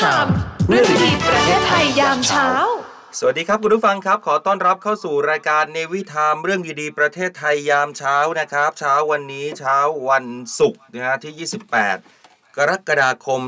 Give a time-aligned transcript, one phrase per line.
[0.00, 0.26] ทาม
[0.68, 2.48] เรื่องดีๆประเทศไทยยามเช้า
[3.18, 9.76] สวัสดีครับคุณผู้ฟังครับ ขอต้อนรับเข้าสู่รายการเนวิทามเรื่องดีๆประเทศไทยยามเช้านะครับ เช้าวันนี้เช้า
[10.08, 10.24] วัน
[10.58, 11.48] ศุกร์นะฮะที่
[12.08, 13.40] 28 กรกฎาคม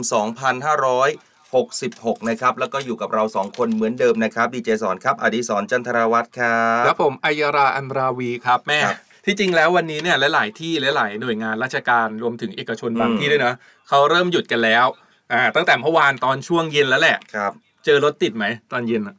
[1.11, 13.55] 2566 นะครับ แล้วก็อยู่กับเราสองคนเหมือนเดิมนะครับดีเจสอนครับอดิศรจันทรวัตรครับแล้วผมอัยราอันราวีครับแม่ครับที่จริงแล้ววันนี้เนี่ยหลาย ๆ ที่หลาย ๆ หน่วยงานราชการรวมถึงเอกชนบางอืมที่ด้วยนะ
[13.89, 14.87] เขาเริ่มหยุดกันแล้ว
[15.33, 17.53] อ่า ตั้งแต่เมื่อวานตอนช่วงเย็นแล้วแหละ ครับ
[17.85, 19.17] เจอรถติดไหมตอนเย็นอะ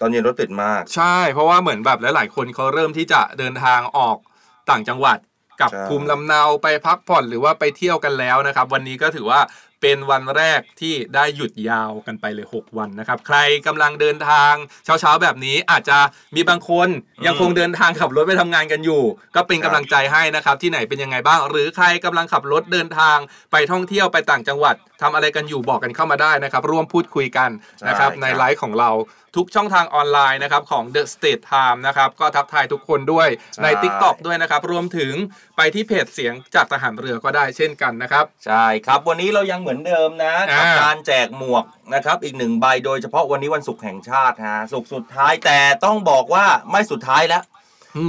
[0.00, 4.16] ตอนเย็นรถติดมาก ใช่ เพราะว่าเหมือนแบบหลายๆคนเขาเริ่มที่จะเดินทางออก
[4.70, 5.18] ต่างจังหวัด
[5.60, 9.40] กลับใช่ ภูมิลำเนาไปพักผ่อนหรือว่าไปเที่ยวกันแล้วนะครับ วันนี้ก็ถือว่า
[9.82, 14.52] เป็นวันแรกที่ได้หยุดยาวกันไปเลย 6 วันนะครับ ใครกำลังเดินทาง
[14.84, 15.98] เช้าๆแบบนี้อาจจะ
[16.36, 16.88] มีบางคน
[17.26, 19.02] ยังคงเดินทางขับรถไปทำงานกันอยู่
[19.36, 23.18] ก็เป็นกำลังใจให้นะครับ ที่ไหนเป็นยังไงบ้าง หรือใครกำลังขับรถเดินทาง
[23.52, 27.50] ไปท่องเที่ยวไปต่างจังหวัดทำอะไรกันอยู่บอกกันเข้ามาได้นะครับ ร่วมพูดคุยกัน
[27.88, 28.90] นะครับใช่ครับในไลฟ์ของเรา
[29.36, 33.28] ทุกช่องทางออนไลน์นะครับของ The State Time นะครับก็ทักทายทุกคนด้วย
[33.62, 35.12] ในใช่ TikTok ด้วยนะครับ รวมถึง
[35.56, 47.55] ไปที่เพจเสียงจากทหารเรือก็ได้เช่นกันนะครับ ใช่ครับวันนี้เรายังเหมือนเดิมนะกับอ่าการแจกหมวกนะครับอีกหนึ่งใบโดยเฉพาะวันนี้วันศุกร์แห่งชาติฮะศุกร์สุดท้ายแต่ต้องบอกว่าไม่สุดท้ายแล้วอืม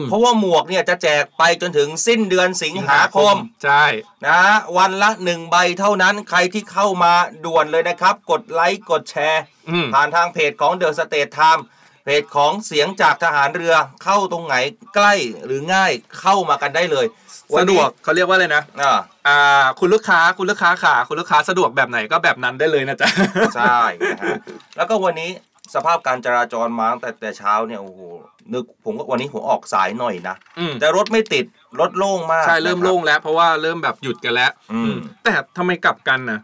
[0.10, 3.86] เพราะว่าหมวกเนี่ยจะแจกไปจนถึงสิ้นเดือนสิงหาคมใช่
[4.28, 4.42] นะ
[4.78, 7.14] วันละหนึ่งใบเท่านั้นใครที่เข้ามา
[7.46, 11.62] ด่วนเลยนะครับ กดไลค์กดแชร์อืมผ่านทางเพจของ The State Time
[12.04, 14.56] เพจของเสียงจากทหารเรือเข้าตรงไหน
[14.96, 15.14] ใกล้
[15.46, 17.06] หรือง่ายเข้ามากันได้เลย
[17.58, 23.10] นสะดนี้วกเขาเรียกว่าอะไรนะอ่าอ่าคุณลูกค้าคุณลูกค้าขาคุณลูกค้าสะดวกแบบไหนก็แบบนั้นได้เลยนะจ๊ะ
[23.56, 23.80] ใช่
[24.14, 24.38] นะฮะ
[24.78, 25.30] แล้วก็วันนี้
[25.76, 28.02] สภาพการจราจรมาตั้งแต่แต่เช้าเนี่ยโอ้โห
[28.54, 31.46] นึกผมก็วันนี้ผมออกสายหน่อยนะอืม แต่รถไม่ติด
[31.80, 36.40] รถโล่งมากใช่เริ่มนะครับโล่งแล้ว เพราะว่าเริ่มแบบหยุดกันแล้วอืมอืม แต่ทำไมกลับกันนะ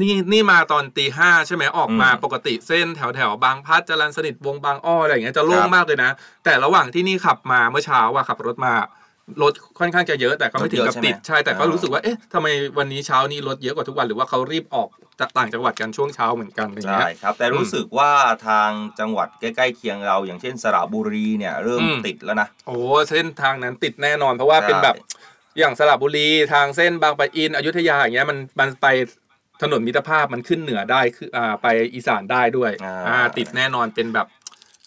[0.00, 6.10] นี่นี่มาตอนตีห้าใช่ไหมออกมาอืมปกติเส้นแถวแถวบางพลัดจรันสนิทวงบางอ้ออะไรอย่างเงี้ยจะโล่คงรับ มากเลยนะ
[6.44, 8.74] แต่ระหว่างที่นี่ขับมาเมื่อเช้าว่าขับรถมา
[9.42, 12.46] รถค่อนข้างจะเยอะแต่ก็ไม่ถึงกับรถเยอะติดใช่ไหมใช่แต่ก็อ่ารู้รู้สึกว่าเอ๊ะทำไม
[12.78, 14.88] วันนี้เช้านี้รถเยอะกว่าทุกวันหรือว่าเขารีบออก
[15.20, 18.12] จากต่างจังหวัดกันช่วงเช้าเหมือนกันอะไรอย่างใช่เงี้ยครับ แต่รู้สึกว่า
[18.48, 18.70] ทาง
[19.00, 22.76] จังหวัดใกล้ๆเคียงเรา อย่างเช่นสระบุรีเนี่ยเริ่มอืมติดแล้วนะโอ้
[23.10, 24.96] เส้นทางนั้นติดแน่นอน เพราะว่าใช่เป็นแบบ
[25.58, 28.86] อย่างสระบุรีทางเส้นบางปะอินอยุธยาอย่างเงี้ยมันมันไป
[29.62, 34.26] ถนนมิตรภาพมันขึ้นเหนือได้คืออ่าไปอีสานได้ด้วยอ่าอ่าติดแน่นอนเป็นแบบ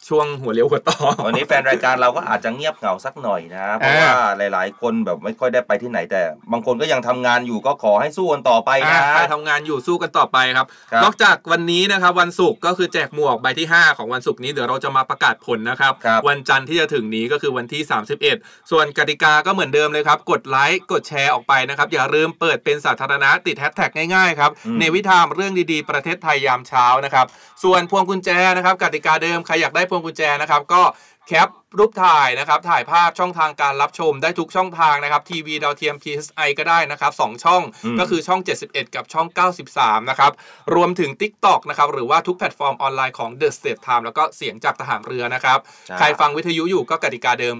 [0.10, 6.22] ช่วงหัวเลี้ยวหัวต่อวันนี้แฟนรายการเราก็อาจจะเงียบเหงาสักหน่อยนะเพราะอ่าว่าหลาย ๆ คนแบบไม่ค่อยได้ไปที่ไหนแต่
[6.52, 17.82] บางคนก็ยังทำงานอยู่ก็ขอให้สู้กันต่อไปอ่านะใครทำงานอยู่สู้กันต่อไปครับครับ นอกจากวันนี้นะครับวันศุกร์ก็คือแจกหมวกใบที่ 5 ของวันศุกร์นี้เดี๋ยวเราจะมาประกาศผลนะครับครับ วันจันทร์ที่จะถึงนี้ก็คือวันที่
[18.26, 27.26] 31 ส่วนกติกาก็เหมือนเดิมเลยครับ กดไลค์กดแชร์ออกไปนะครับ อย่าลืมเปิดเป็นสาธารณะติดแฮชแท็กง่าย ๆ ครับอืมในวิธามเรื่องดี ๆ ประเทศไทยยามเช้านะครับ
[27.64, 30.82] ส่วนพวงกุญแจนะครับกติกาเดิมใครอยากได้พวงกุญแจนะครับก็
[31.28, 31.50] แคป
[31.80, 39.28] รูปถ่ายนะครับ ถ่ายภาพช่องทางการรับชมได้ทุกช่องทางนะครับทีวีดาวเทียม PSI ก็ได้นะครับสองช่องอืมก็คือช่อง 71 กับช่อง
[39.70, 40.32] 93 นะครับ
[40.76, 47.58] รวมถึง TikTok นะครับ หรือว่าทุกแพลตฟอร์มออนไลน์ของ The State Time แล้วก็เสียงจากทหารเรือนะครับใช่ใครฟังวิทยุอยู่ก็กติกาเดิม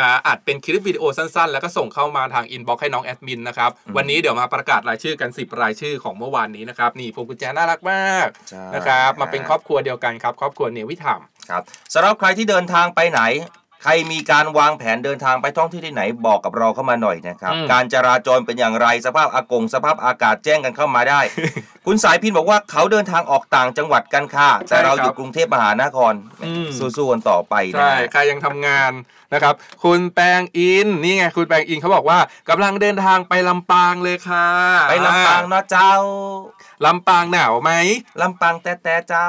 [0.00, 11.62] อ่าอัดเป็นคลิปวิดีโอสั้นๆ แล้วก็ส่งเข้ามาทาง inbox ให้น้องแอดมินนะครับ วันนี้เดี๋ยวมาประกาศรายชื่อกัน 10 รายชื่อของเมื่อวานนี้นะครับ นี่พวงกุญแจน่ารักมากใช่นะครับ มาเป็นครอบครัวเดียวกันครับ ครอบครัวเนวิธามครับ
[11.94, 13.20] สำหรับใครที่เดินทางไปไหน
[13.82, 21.20] ใครมีการวางแผนเดินทางไปท่องที่ที่ไหนบอกกับเราเข้ามาหน่อยนะครับ อืม การจราจรเป็นอย่างไรสภาพอากงสภาพอากาศแจ้งกันเข้ามาได้
[21.86, 26.14] คุณสายพินบอกว่าเขาเดินทางออกต่างจังหวัดกันค่ะ แต่เราอยู่กรุงเทพมหานคร
[26.44, 28.92] อืม สู้ๆกันต่อไปนะใช่ใครยังทำงาน
[29.34, 29.54] นะครับ
[29.84, 34.48] คุณแปงอิน นี่ไง คุณแปงอินเขาบอกว่ากำลังเดินทางไปลำปางเลยค่ะ
[34.90, 35.92] ไปลำปางเนาะเจ้า
[36.86, 37.70] ลำปางหนาวไหม
[38.22, 39.24] ลำปางแต่แต่เจ้า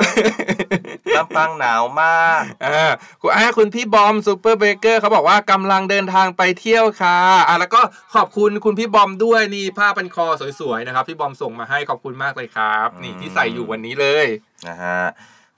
[1.18, 2.92] ลำปางหนาวมากอ่า
[3.22, 7.18] คุณอ่าคุณพี่บอมซูเปอร์เบเกอร์เขาบอกว่ากำลังเดินทางไปเที่ยวค่ะ
[7.48, 7.82] อ่าแล้วก็
[8.16, 10.26] ขอบคุณคุณพี่บอมด้วยนี่ผ้าพันคอ
[10.60, 14.26] สวยๆนะครับพี่บอมส่งมาให้ขอบคุณมากเลยครับ นี่อืมที่ใส่อยู่วันนี้เลย
[14.68, 15.02] นะฮะ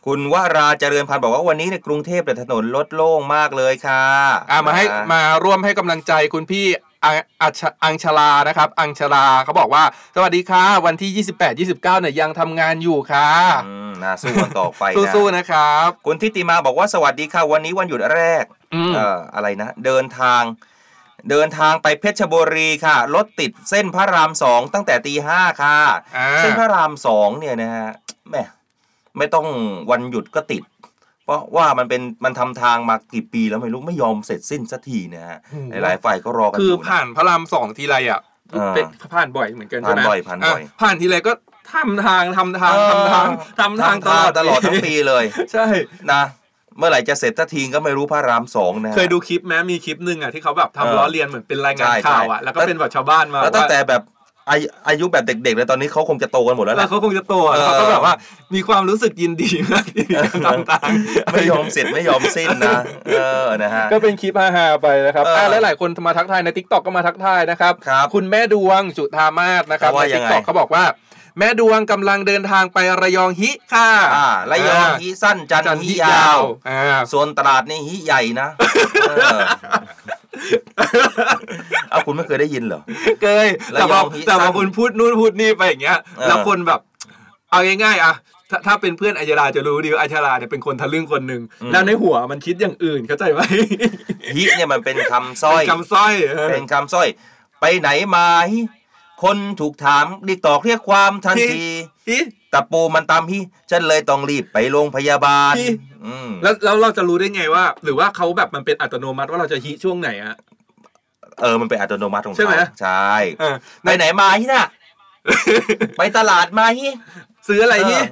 [0.06, 4.04] คุณวราเจริญพันธ์บอกว่าวันนี้ในกรุงเทพแต่ยถนนรถโล่งมากเลยค่ะ
[4.52, 6.66] อ่ามาให้นะมาร่วมให้กำลังใจคุณพี่
[7.04, 9.84] อังอัชอังชลานะครับ อังชลาเขาบอกว่า
[10.16, 11.26] สวัสดีค่ะ วันที่
[11.66, 13.30] 28 29เนี่ยยังทำงานอยู่ค่ะ
[13.66, 20.44] อืมน่าสู้กันต่อไปนะสู้ๆนะครับ คุณทิติมาบอกว่าสวัสดีค่ะ วันนี้วันหยุดแรกอืมเอ่ออะไรนะ เดินทาง
[21.30, 25.78] เดินทางไปเพชรบุรีค่ะ รถติดเส้นพระรามสองตั้งแต่ตีห้าค่ะ
[26.18, 27.90] อ่าเส้นพระรามสองเนี่ยนะฮะ
[28.30, 28.44] แหม่
[29.18, 29.48] ไม่ต้อง
[29.92, 30.64] วันหยุดก็ติด
[31.26, 35.40] เพราะว่ามันเป็นมันทำทางมากี่ปีแล้วไม่รู้ไม่ยอมเสร็จสิ้นสักทีนะฮะ
[35.72, 38.22] หลายๆฝ่ายก็รอกันคืออยู่นะผ่านพระรามสองทีไรอะ
[38.54, 41.32] อ่าเป็นผ่านบ่อยเหมือนกันใช่ไหมผ่านบ่อยผ่านบ่อยะผ่านทีไรก็
[41.74, 43.28] ทำทางทำทางเออทำทาง
[43.60, 45.24] ทำทางตลอดตลอดทั้งปีเลย
[45.54, 45.66] ใช่
[46.12, 46.24] นะ
[46.78, 54.02] เมื่อไหร่จะเสร็จสักทีก็ไม่รู้พระรามสองนะ เคยดูคลิปไหมมีคลิปหนึ่งอะที่เขาแบบเออทำล้อเลียนเหมือนเป็นรายงานใช่ข่าวใช่อะแล้วก็เป็นแบบชาวบ้านมาแล้วตั้งว่าแต่แบบ
[54.50, 58.14] อายุอายุแบบเด็กๆเลยตอนนี้เขาคงจะโตกันหมดแล้วแล้ล่ะวเขาคงจะโตอะเออเขาก็แบบว่า
[58.56, 60.06] มีความรู้สึกยินดีมากที่
[60.46, 60.90] ทำตาม
[61.32, 62.78] ไม่ยอมเสร็จไม่ยอมสิ้นนะ
[63.14, 70.86] เออนะฮะก็เป็นคลิปฮาๆไปนะครับเอออ่อ่าหลายๆคนมาทักทายในทิกตอกก็มาทักทายนะครับครับคุณแม่ดวงจุธามาศนะครับเขาว่าในยัทิงกไงตอกเขาบอกว่า
[71.40, 78.48] แม่ดวงกำลังเดินทางไประยองฮิค่ะอ่าระยองฮิสั้นจันทจันร์ทฮิฮิยายาววอ่าส่วนตลาดนี่ฮิใหญ่นะ
[80.78, 81.10] เออ
[81.90, 82.82] เอาคุณไม่เคยได้ยินเหรอ
[83.22, 86.80] เคยระแต่ยพอองฮิแต่พสั้อนคุณพูดนู่นพูดนี่ไปอย่างเงี้ยเออแล้วคนแบบ
[87.52, 88.14] เอาง่ายๆอะ
[88.50, 91.42] ถ้าถ้าเป็นเพื่อนอัยราจะรู้ดีว่าอัยราเนี่ยเป็นคนทะลึ่งคนหนึ่ง
[91.72, 93.40] แล้วในหัวมันคิดอย่างอื่นเข้าใจไหม
[94.36, 97.08] ฮิเนี่ยมันเป็นคำสร้อยเป็นคำสร้อยเออเป็นคำสร้อย
[97.62, 98.60] ไปไหนมาฮิ
[99.24, 101.66] คนถูกถามเรียกตอกเรียกความทันที
[102.10, 102.18] ฮิ
[102.54, 103.40] ตะปูมันตามฮิ
[103.70, 105.93] ฉันเลยต้องรีบไปโรงพยาบาลฮิอืม
[106.44, 110.36] แล้วแล้วเราจะรู้ได้ไงว่า หรือว่าเขาแบบมันเป็นอัตโนมัติว่าเราจะฮิช่วงไหนอะ
[111.42, 114.68] เออมันเป็นอัตโนมัติของใช่ไหมเขาใช่เออไปไหนมาฮิน่ะ
[115.98, 116.88] ไปตลาดมาฮิ
[117.48, 118.08] ซื้ออะไรฮิเออ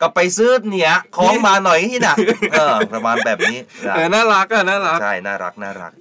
[0.00, 2.16] ก็ไปซื้อเนี่ยของมาหน่อยฮิน่ะ
[2.52, 5.92] เออประมาณแบบนี้นะเออน่ารักอะน่ารักใช่น่ารักน่ารัก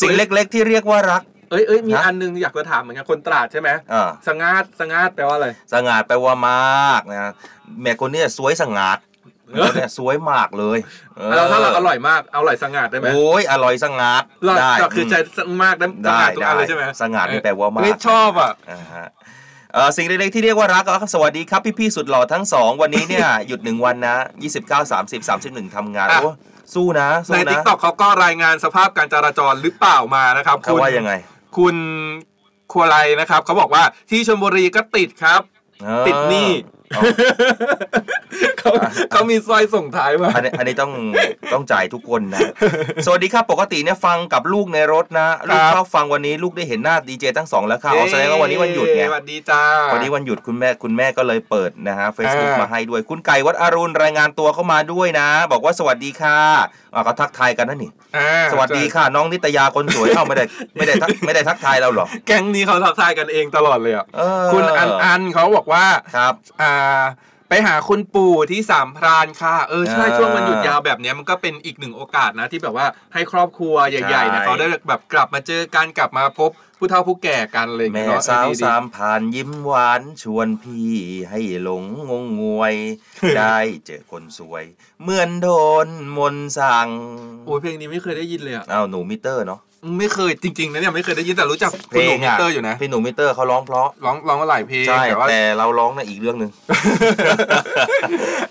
[0.00, 7.32] สิ่งเล็กๆที่เรียกว่ารักเอ้ยเอ้ยมีฮะอันนึงอยากจะถามเหมือนกันคนตราดใช่ไหมเออสงาดสงาดแปลว่าอะไรสง่าดแปลว่ามากนะ
[7.82, 8.98] แม่คนเนี้ยสวยสง่าด
[9.52, 10.78] แม่คนเนี้ยสวยมากเลย
[11.18, 15.14] ออเราถ้าเราอร่อยมากเอาอร่อยสงาดได้ไหมโอ้ยอร่อยสง่าดเราได้เราคือใจ
[15.62, 19.06] มากได้สได้งาดทุกได้อันเลยใช่ไหมสง่าดนี่แปลว่ามากเฮ้ยชอบอะอ่าฮะ
[19.74, 24.16] เอ่อสิ่งเล็กๆที่เรียกว่ารักก็สวัสดีครับพี่ๆสุดหล่อทั้งสองวันนี้เนี่ยหยุดหนึ่งวันนะ
[24.54, 26.30] 29 30 31ทำงานอะโอ้
[26.74, 31.12] สู้นะในสู้ทิกนะตอกเขาก็รายงานสภาพการจราจรหรือเปล่ามานะครับเขาว่ายังไง
[31.56, 31.76] คุณ
[32.72, 35.40] ครัวไรนะครับเขาบอกว่าที่ชลบุรีก็ติดครับ
[35.82, 36.50] เออติดหนี้
[36.92, 37.02] เอา
[38.58, 38.72] เขา
[39.10, 40.92] เขามีสร้อยส่งท้ายมาอันนี้อันนี้ต้อง
[41.52, 42.40] ต้องจ่ายทุกคนนะ
[43.06, 49.62] สวัสดีครับปกติเนี่ยฟังกับลูกในรถนะ ลูกชอบฟังวันนี้ลูกได้เห็นหน้าดีเจทั้งสองแล้วค่ะอ๋อแสดงว่าวันนี้วันหยุดไงสวัสดีจ้า
[49.92, 56.40] วันนี้วันหยุดคุณแม่คุณแม่ก็เลยเปิดนะฮะ Facebook อ่ามมาให้ด้วย คุณไก่วัดอรุณรายงานตัวเข้ามาด้วยนะ บอกว่าสวัสดีค่ะ
[56.94, 60.44] อ่าก็ทักทายกันนะนี่ อ่าสวัสดีค่ะน้องนิตยาคนสวยเอ้าไม่ได้
[60.76, 65.84] ไม่ได้ทักไม่ได้ทักทายเราเหรอแก๊งนี้เขาทักทายกันเองตลอดเลยอะเออคุณอันอันเขาบอกว่า
[66.16, 66.72] ครับ อ่า
[67.52, 80.92] ไปหาคุณปู่ที่สามพรานค่ะ เออใช่อ่าช่วงวันหยุดยาวแบบเนี้ยมันก็เป็นอีกหนึ่งโอกาสนะที่แบบว่าให้ครอบครัวใหญ่ๆเนี่ยใช่เขาได้แบบกลับมาเจอกันกลับมาพบผู้เฒ่าผู้แก่กันอะไรอย่างแม่เงี้ยเนาะสาวเออดีๆสามพรานยิ้มหวานชวนพี่
[81.30, 82.74] ให้หลงงงงวย
[83.38, 83.56] ได้
[83.86, 84.64] เจอคนสวย
[85.02, 85.48] เหมือนโด
[85.86, 86.88] นมนต์สั่ง
[87.46, 89.60] โอ้ยเพลงนี้ไม่เคยได้ยินเลยอะอ้าวหนูมิเตอร์เนาะ
[89.98, 96.50] ไม่เคยจริงๆนะเนี่ยไม่เคยได้ยินแต่รู้จักเพคุณลหนุ่งมมิเตอร์อยู่นะพี่หนูมิเตอร์เขาร้องเพราะร้องร้องมาหลายเพลงใช่แต่ว่า แต่เราร้องในอีกเรื่องหนึ่ง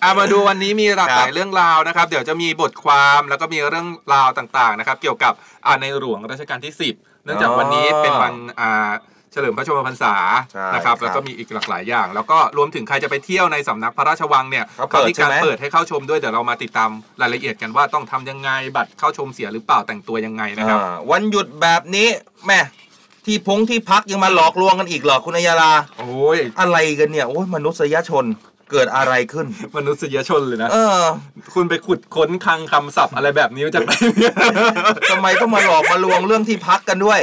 [0.04, 5.34] อะมาดูวันนี้มีหลากหลายครับเรื่องราวนะครับ เดี๋ยวจะมีบทความแล้วก็มีเรื่องราวต่างๆนะครับ เกี่ยวกับ
[5.66, 8.92] อ่าในหลวงรัชกาลที่ 10 เนื่องจากวันนี้เป็นวันอ่า
[9.32, 10.14] เฉลิมพระชนมพรรษา
[10.54, 16.90] ใช่นะครับครับแล้วก็มีอีกหลากหลายอย่าง แล้วก็รวมถึงใครจะไปเที่ยวในสำนักพระราชวังเนี่ยเขาเปิดมีการใช่ไหม เปิดให้เข้าชมด้วยเดี๋ยวเรามาติดตาม
[17.22, 22.08] รายละเอียดกันว่าต้องทำยังไงบัตรเข้าชมเสียหรือเปล่าแต่งตัวยังไงนะครับ อ่าวันหยุดแบบนี้
[22.46, 22.60] แม่
[23.26, 28.26] ที่พงที่พักยังมาหลอกลวงกันอีกเหรอคุณอัยยาลาโอ้ย อะไรกันเนี่ย โอ้ยมนุษยชน
[28.72, 31.04] เกิดอะไรขึ้น มนุษยชนเลยนะ เออ
[31.54, 34.34] คุณไปขุดค้นคลังคำศัพท์อะไรแบบนี้มาจากไหนเนี่ย
[35.12, 37.20] ทำไมต้องมาหลอกมาลวงเรื่องที่พักกันด้วย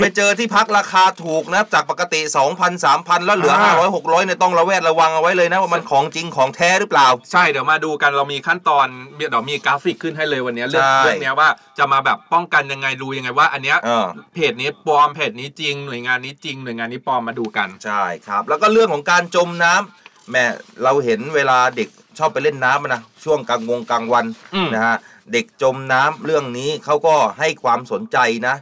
[0.00, 2.20] ไปเจอที่พักราคาถูกนะจากปกติ
[2.52, 20.44] 2,000 3,000 แล้วเหลืออ่า500 600เนี่ยต้องระแวดระวังเอาไว้เลยนะ ว่ามันของจริงของแท้หรือเปล่า ใช่เดี๋ยวมาดูกันเรามีขั้นตอนเดี๋ยวมีกราฟิกขึ้นให้เลยวันนี้เรื่องใช่เรื่องเนี้ยว่าจะมาแบบป้องกันยังไงดูยังไงว่า อันเนี้ยเออเพจนี้ปลอมเพจนี้จริงหน่วยงานนี้จริงหน่วยงานนี้ปลอมมาดูกันใช่ครับ แล้วก็เรื่องของการจมน้ำ แม่
[20.82, 21.88] เราเห็นเวลาเด็ก
[22.18, 24.96] ชอบไปเล่นน้ำอะนะช่วงกลางวงกลางวันอืมนะฮะ
[25.32, 28.56] เด็กจมน้ำเรื่องนี้เขาก็ให้ความสนใจนะ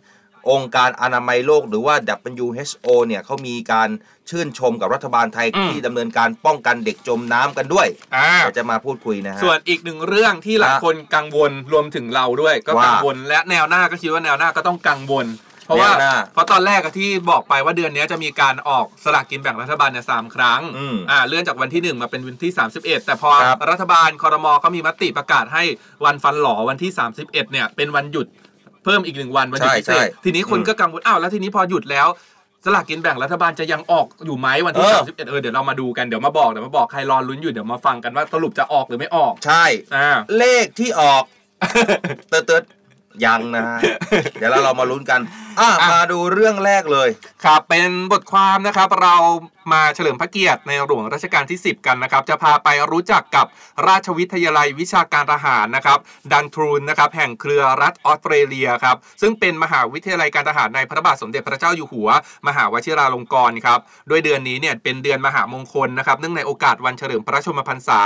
[0.51, 1.95] องค์การอนามัยโลกหรือว่า
[2.47, 3.89] WHO เนี่ยเขามีการ
[4.31, 15.27] ชื่นชมกับรัฐบาลไทยที่ดำเนินการป้องกันเด็กจมน้ำกันด้วยอ่าเราจะมาพูดคุยนะฮะส่วนอีกหนึ่งเรื่องที่หลายฮะคนกังวลรวมถึงเราด้วย ก็ว่ากังวลและแนวหน้าก็คิดว่าแนวหน้าก็ต้องกังวล
[15.67, 25.63] เพราะว่าแนวหน้าเพราะตอนแรกอะที่บอกไปว่าเดือนนี้จะมีการออกสลากกินแบ่งรัฐบาลเนี่ยสามครั้งอืมอ่าเลื่อนจากวันที่ 1 มาเป็นวันที่ 31 แต่พอครับรัฐบาลคอรมอเขามีมติประกาศให้
[26.05, 28.27] วันฟันหลอวันที่ 31 เนี่ยเป็นวันหยุด
[28.85, 32.09] เพิ่มอีกหนึ่งวันวันหยุดใช่พิเศใช่ษทีนี้คนอืมก็กังวลอ้าวแล้วทีนี้พอหยุดแล้ว
[32.65, 39.65] สลากกินแบ่งรัฐบาลจะยังออกอยู่ไหมวันที่เออ 31เออเดี๋ยวเรามาดูกันเดี๋ยวมาบอกเดี๋ยวมาบอกใครรอลุ้นอยู่เดี๋ยวมาฟังกันว่าสรุปจะออกหรือไม่ออกใช่
[39.97, 41.25] อ่า เลขที่ออก
[42.29, 42.65] เติร์ดเติร์ด
[43.25, 43.79] ยังนะฮะ
[44.39, 45.21] เดี๋ยวเราเรามาลุ้นกัน
[45.61, 47.09] อะอะมาดูเรื่องแรกเลย
[47.45, 49.17] ครับเป็นบทความนะครับเรา
[49.73, 53.47] มาเฉลิมพระเกียรติในหลวงรัชกาลที่ 10 กันนะครับ จะพาไปรู้จักกับ
[53.89, 55.99] ราชวิทยาลัยวิชาการทหารนะครับ
[56.33, 62.09] ดันทรูนนะครับแห่งเครือรัฐออสเตรเลียครับ ซึ่งเป็นมหาวิทยาลัยการทหารในพระบาทสมเด็จพระเจ้าอยู่หัว
[62.47, 68.01] มหาวชิราลงกรณ์ครับโดยเดือนนี้เนี่ยเป็นเดือนมหามงคลนะครับ เนื่องในโอกาสวันเฉลิมพระชนมพรรษา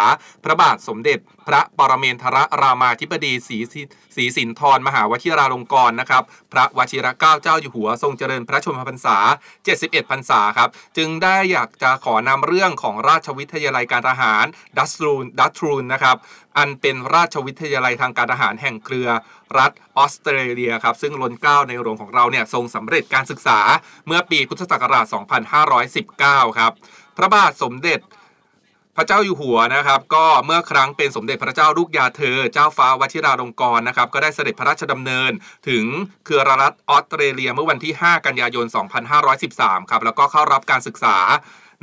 [0.45, 3.83] พระบาทสมเด็จ พระปรเมนทรรามาธิบดีศรีสิ
[4.17, 6.23] ศรีสินธรมหาวชิราลงกรณ์นะครับ
[6.53, 9.17] พระวชิรเกล้าเจ้าอยู่หัว ทรงเจริญพระชนมพรรษา
[9.65, 14.45] 71 พรรษาครับ จึงได้อยากจะขอนำเรื่องของราชวิทยาลัยการทหาร
[14.79, 16.17] ดัตทรูนดัตทรูนนะครับ
[16.59, 19.09] อันเป็นราชวิทยาลัยทางการทหารแห่งเครือ
[19.59, 23.61] รัฐออสเตรเลียครับซึ่งล้นเกล้าในหลวงของเราเนี่ยทรงสำเร็จการศึกษา
[24.07, 25.07] เมื่อปีพุทธศักราช
[26.03, 26.73] 2519 ครับ
[27.17, 28.01] พระบาทสมเด็จ
[28.97, 35.33] พระเจ้าอยู่หัวนะครับ ก็เมื่อครั้งเป็นสมเด็จพระเจ้าลูกยาเธอ เจ้าฟ้าวชิราลงกรณ์นะครับ ก็ได้เสด็จพระราชดำเนิน
[35.69, 35.85] ถึง
[36.25, 38.67] เครือรัฐออสเตรเลียเมื่อวันที่ 5 กันยายน
[39.29, 41.17] 2513 ครับ แล้วก็เข้ารับการศึกษา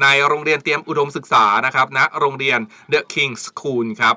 [0.01, 2.59] ในโรงเรียนเตรียมอุดมศึกษานะครับณโรงเรียน
[2.93, 4.15] The King School ครับ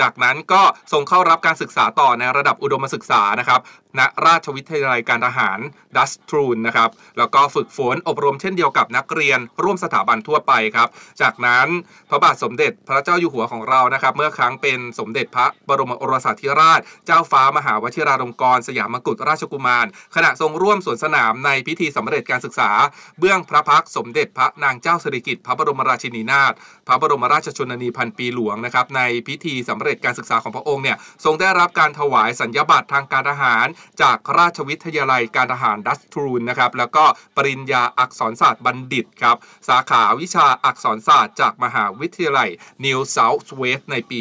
[0.00, 3.60] จากนั้นก็ส่งเข้ารับการศึกษาต่อในระดับอุดมศึกษานะครับ
[3.98, 5.58] ณราชวิทยาลัยการทหาร
[5.96, 10.88] ดัสทรูนนะครับ แล้วก็ฝึกฝนอบรมเช่นเดียวกับนักเรียนร่วมสถาบันทั่วไปครับ
[11.20, 11.66] จากนั้น
[12.08, 22.70] พระบาทสมเด็จพระเจ้าอยู่หัวของเรานะครับ เมื่อครั้งเป็นสมเด็จพระบรมโอรสาธิราช เจ้าฟ้ามหาวชิราลงกรณ์สยามกุฎราชกุมาร ขณะทรงร่วมสวนสนามในพิธีสำเร็จการศึกษา
[23.18, 26.52] เบื้องพระพักสมเด็จพระนางเจ้าสิริกิติ์พระบรมราชินีนาถ
[26.88, 33.66] พระบรมราชชนนีพันปีหลวงนะครับในพิธีสำเร็จการศึกษาของพระองค์เนี่ยทรงได้รับการถวายสัญญาบัตรทางการทหาร
[34.02, 37.04] จากราชวิทยาลัยการทหารดัสทรูนนะครับแล้วก็
[37.36, 39.36] ปริญญาอักษรศาสตร์บัณฑิตครับ
[39.68, 42.48] สาขาวิชาอักษรศาสตร์จากมหาวิทยาลัย
[42.84, 44.20] New South Wales ในปี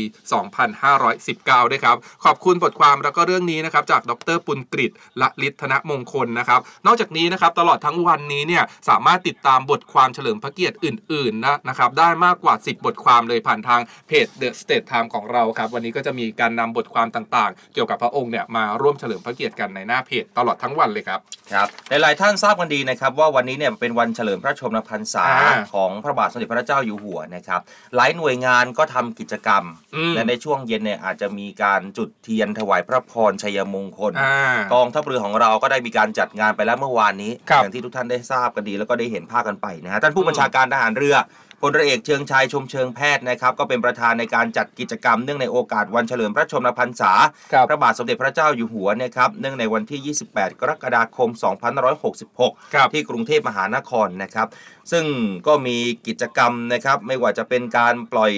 [0.85, 21.19] 2519 ด้วยครับ ขอบคุณบทความแล้วก็เรื่องนี้นะครับจากดรปุณกฤษละลิธนมงคลนะครับ นอกจากนี้นะครับตลอดทั้งวันนี้เนี่ยสามารถติดตามบทความเฉลิมพระเกียรติอื่นๆนะนะครับได้มากกว่า 10 บทความเลยผ่านทางเพจ The State Time ของเราครับ วันนี้ก็จะมีการนำบทความต่างๆ เกี่ยวกับพระองค์เนี่ยมาร่วมเฉลิมพระเกียรติกันในหน้าเพจตลอดทั้งวันเลยครับ
[21.53, 27.61] ครับหลายๆท่านทราบกันดีนะครับว่าวันนี้เนี่ยเป็นวันเฉลิมพระชนมพรรษาอ่าของพระบาทสมเด็จพระเจ้าอยู่หัวนะครับ
[27.95, 29.63] หลายหน่วยงานก็ทำกิจกรรม
[29.95, 34.37] อืมและในช่วงเย็นเนี่ยอาจจะมีการจุดเทียนถวายพระพรชัยมงคลอ่า
[34.73, 41.17] กองทัพเรือของเราก็ได้มีการจัดงานไปแล้วเมื่อวานนี้ครับอย่างที่ทุกท่านได้ทราบกันดีแล้วก็ได้เห็นภาพกันไปนะฮะท่านผู้บัญชาการทหารเรือ
[41.61, 47.11] พลเรือเอกเชิงชายชมเชิงแพทย์นะครับ ก็เป็นประธานในการจัดกิจกรรมเนื่องในโอกาสวันเฉลิมพระชนมพรรษา
[47.53, 51.29] ครับพระบาทสมเด็จพระเจ้าอยู่หัวนะครับเนื่องในวันที่ 28 กรกฎาคม
[52.01, 54.47] 2566ครับที่กรุงเทพมหานครนะครับ
[54.91, 55.05] ซึ่ง
[55.47, 55.77] ก็มี
[56.07, 58.33] กิจกรรมนะครับไม่ว่าจะเป็นการปล่อย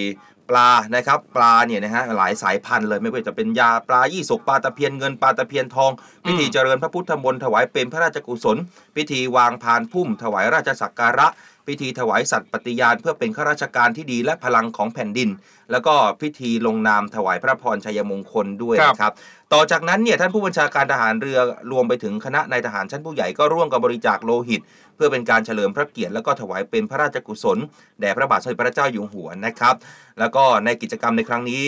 [0.50, 5.92] ปลานะครับปลาเนี่ยนะฮะหลายสายพันธุ์เลยไม่ว่าจะเป็นยาปลายี่สกปลาตะเพียนเงินปลาตะเพียนทอง
[6.26, 8.58] พิธีเจริญพระพุทธมนต์ถวายเป็นพระราชกุศล
[8.96, 11.28] พิธีวางพานพุ่มถวายราชสักการะ
[11.68, 15.30] พิธีถวายสัตย์ปฏิญาณเพื่อเป็นข้าราชการที่ดีและพลังของแผ่นดิน
[15.72, 19.14] แล้วก็พิธีลงนามถวายพระพรชัยมงคลด้วยครับนะครับ
[19.54, 21.40] ต่อจากนั้นเนี่ยท่านผู้บัญชาการทหารเรือ
[21.72, 24.62] รวมไปถึงคณะนายทหารชั้นผู้ใหญ่ก็ร่วมกับบริจาคโลหิต
[24.96, 27.58] เพื่อเป็นการเฉลิมพระเกียรติแล้วก็ถวายเป็นพระราชกุศล
[28.00, 29.76] แด่พระบาทสมเด็จพระเจ้าอยู่หัวนะครับ
[30.20, 31.66] แล้วก็ในกิจกรรมในครั้งนี้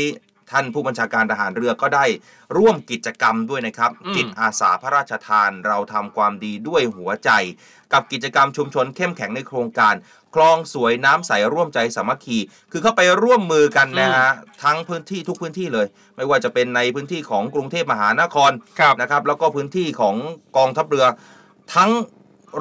[0.51, 2.05] ท่านผู้บัญชาการทหารเรือก็ได้
[2.57, 7.29] ร่วมกิจกรรมด้วยนะครับอืมจิตอาสาพระราชทานเราทำความดีด้วยหัวใจ
[7.93, 9.95] กับกิจกรรมชุมชนเข้มแข็งในโครงการ
[10.35, 12.37] คลองสวยน้ำใสร่วมใจสามัคคี
[12.71, 14.31] คือเข้าไปร่วมมือกันนะฮะ
[14.63, 20.15] ทั้งพื้นที่ทุกพื้นที่เลย ไม่ว่าจะเป็นในพื้นที่ของกรุงเทพมหานครครับนะครับแล้วก็พื้นที่ของ
[20.57, 21.05] กองทัพเรือ
[21.75, 21.91] ทั้ง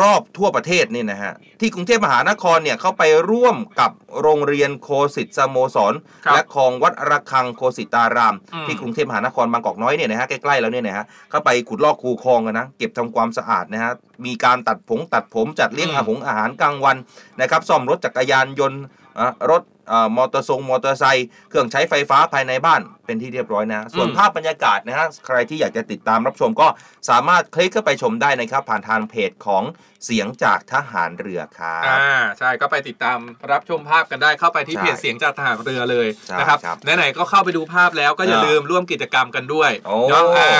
[0.01, 3.91] รอบทั่วประเทศนี่นะฮะที่กรุงเทพมหานครเนี่ยเข้าไปร่วมกับ
[4.23, 13.93] โรงเรียนโคสิตสโมสร ครับและคลองวัดระฆังโคสิตาราม อืม ที่กรุงเทพมหานครบางกอกน้อยเนี่ยนะฮะใกล้ๆแล้วเนี่ยนะฮะเข้าไปขุดลอกคูคลองกันนะเก็บทำความสะอาดนะฮะ
[14.27, 16.97] มีการตัดผงตัดผมจัดเลี้ยงอืมอาหงอาหารกลางวัน
[17.41, 19.08] นะครับซ่อมรถจักรยานยนต์อะ
[19.51, 26.69] รถเอ่อมอเตอร์ทรงมอเตอร์ไซค์เครื่องใช้ไฟฟ้าภายในบ้านเป็นที่เรียบร้อยนะ ส่วนอืมภาพบรรยากาศนะฮะใครที่อยากจะติดตามรับชมก็
[27.11, 29.63] สามารถคลิกเข้าไปชมได้นะครับ ผ่านทางเพจของ
[30.05, 33.19] เสียงจากทหารเรือครับอ่าใช่ก็ไปติดตาม
[33.53, 40.51] รับชมภาพกันได้เข้าไปที่ใช่เพจเสียงจากทหารเรือเลยใช่นะครับครับไหนๆก็เข้าไปดูภาพแล้วก็อย่าอ่าลืมร่วมกิจกรรมกันด้วยโอ้เนาะอ่า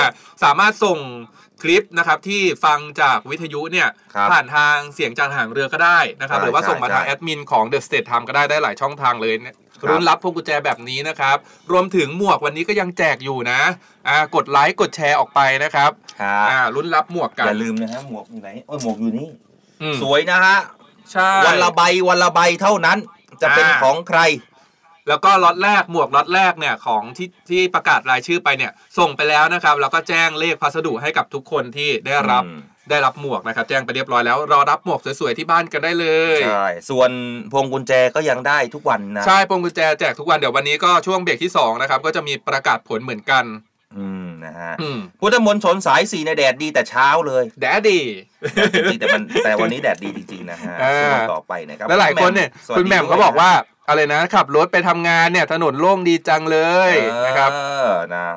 [0.43, 0.99] สามารถส่ง
[1.61, 11.37] คลิปนะครับที่ฟังจากวิทยุเนี่ยครับผ่านทางเสียงจากทหารเรือก็ได้นะครับ ใช่หรือว่าส่งมาใช่ทางแอดมินของ The State Time ก็ได้ได้หลายช่องทางเลยเนี่ยครับ รุ่นรับพวงกุญแจแบบนี้นะครับ
[11.71, 13.59] รวมถึงหมวกวันนี้ก็ยังแจกอยู่นะ
[14.07, 19.29] อ่ากดไลค์กดแชร์ออกไปนะครับครับอ่ารุ่นรับหมวกกันอย่าลืมนะฮะหมวกอยู่ไหนโอ้ยหมวกอยู่นี่
[19.81, 20.57] อืมสวยนะฮะ
[21.11, 22.97] ใช่ วันละใบวันละใบเท่านั้น
[23.41, 24.19] จะเป็นอ่า ของใคร
[25.09, 37.11] แล้วก็ล็อตแรกหมวกล็อตแรกเนี่ยของที่ที่ประกาศรายชื่อไปเนี่ยส่งไปแล้วนะครับแล้วก็แจ้งเลขพัสดุให้กับทุกคนที่ได้รับอืม ได้รับหมวกนะครับ แจ้งไปเรียบร้อยแล้วรอรับหมวกสวยๆที่บ้านกันได้เลย ใช่ส่วน
[37.51, 43.43] พวงกุญแจก็ยังได้ทุกวันนะ ใช่พวงกุญแจแจกทุกวันเดี๋ยววันนี้ก็ช่วงเบรกที่สองนะครับก็จะมีประกาศผลเหมือนกัน
[43.97, 48.03] อืมนะฮะอืมพุทธมนต์ชนสายสี่ในแดดดีแต่เช้าเลย Daddy
[48.75, 53.51] จริงๆแต่มันแต่วันนี้แดดดีจริงๆนะฮะอ่าช่วงต่อไปนะครับแล้วหลายคนเนี่ยสวัสคุณดีแหม่มด้วยเขาบอกว่า
[53.89, 56.91] อะไรนะขับรถไปทำงานเนี่ยถนนโล่งดีจังเลย
[57.25, 58.27] นะครับเออนะ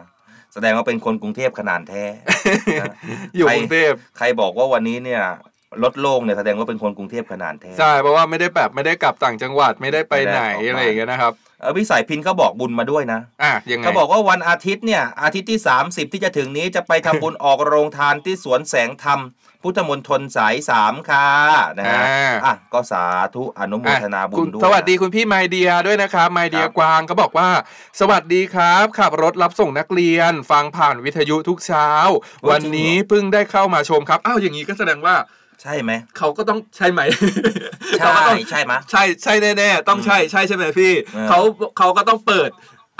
[0.55, 2.05] แสดงว่าเป็นคนกรุงเทพขนาดแท้
[2.81, 2.95] นะ
[3.37, 5.23] อยู่ใครกรุงเทพใครบอกว่าวันนี้เนี่ย
[5.83, 19.21] รถโล่งเนี่ยแสดงว่าเป็นคนกรุงเทพขนาดแท้ใช่เพราะว่าไม่ได้แบบไม่ได้กลับต่างจังหวัดไม่ได้ไปไหนไม่ได้ออกมาอะไรอย่างเงี้ยนะครับเออ พี่สายพินเขาบอกบุญมาด้วยนะอะยังไงเขาบอกว่าวันอาทิตย์เนี่ยอาทิตย์ที่ 30 ที่จะถึงนี้จะไปทำบุญออกโรงทานที่สวนแสงธรรม
[19.63, 21.29] พุทธมณฑลสายสามค่ะ
[21.79, 23.05] นะฮะอ่าอะก็สา
[23.35, 27.49] ธุอนุโมทนาบุคุญณด้วยสวัสดีคุณพี่ไมเดียด้วยนะครับไมเดียครับกวางเขาบอกว่า
[28.01, 31.89] สวัสดีครับ ขับรถรับส่งนักเรียน ฟังผ่านวิทยุทุกเช้า
[32.51, 35.17] วันนี้เพิ่งได้เข้ามาชมครับอ้าวอย่างนี้ก็แสดงว่า
[35.63, 37.01] ใช่ไหม เขาก็ต้องใช่ไหม
[37.99, 41.39] ใช่เขาก็ต้องใช่ไหมใช่ใช่แน่ๆต้องใช่ใช่ใช่ไหมพี่เออเขา
[41.79, 42.51] เขาก็ต้องเปิด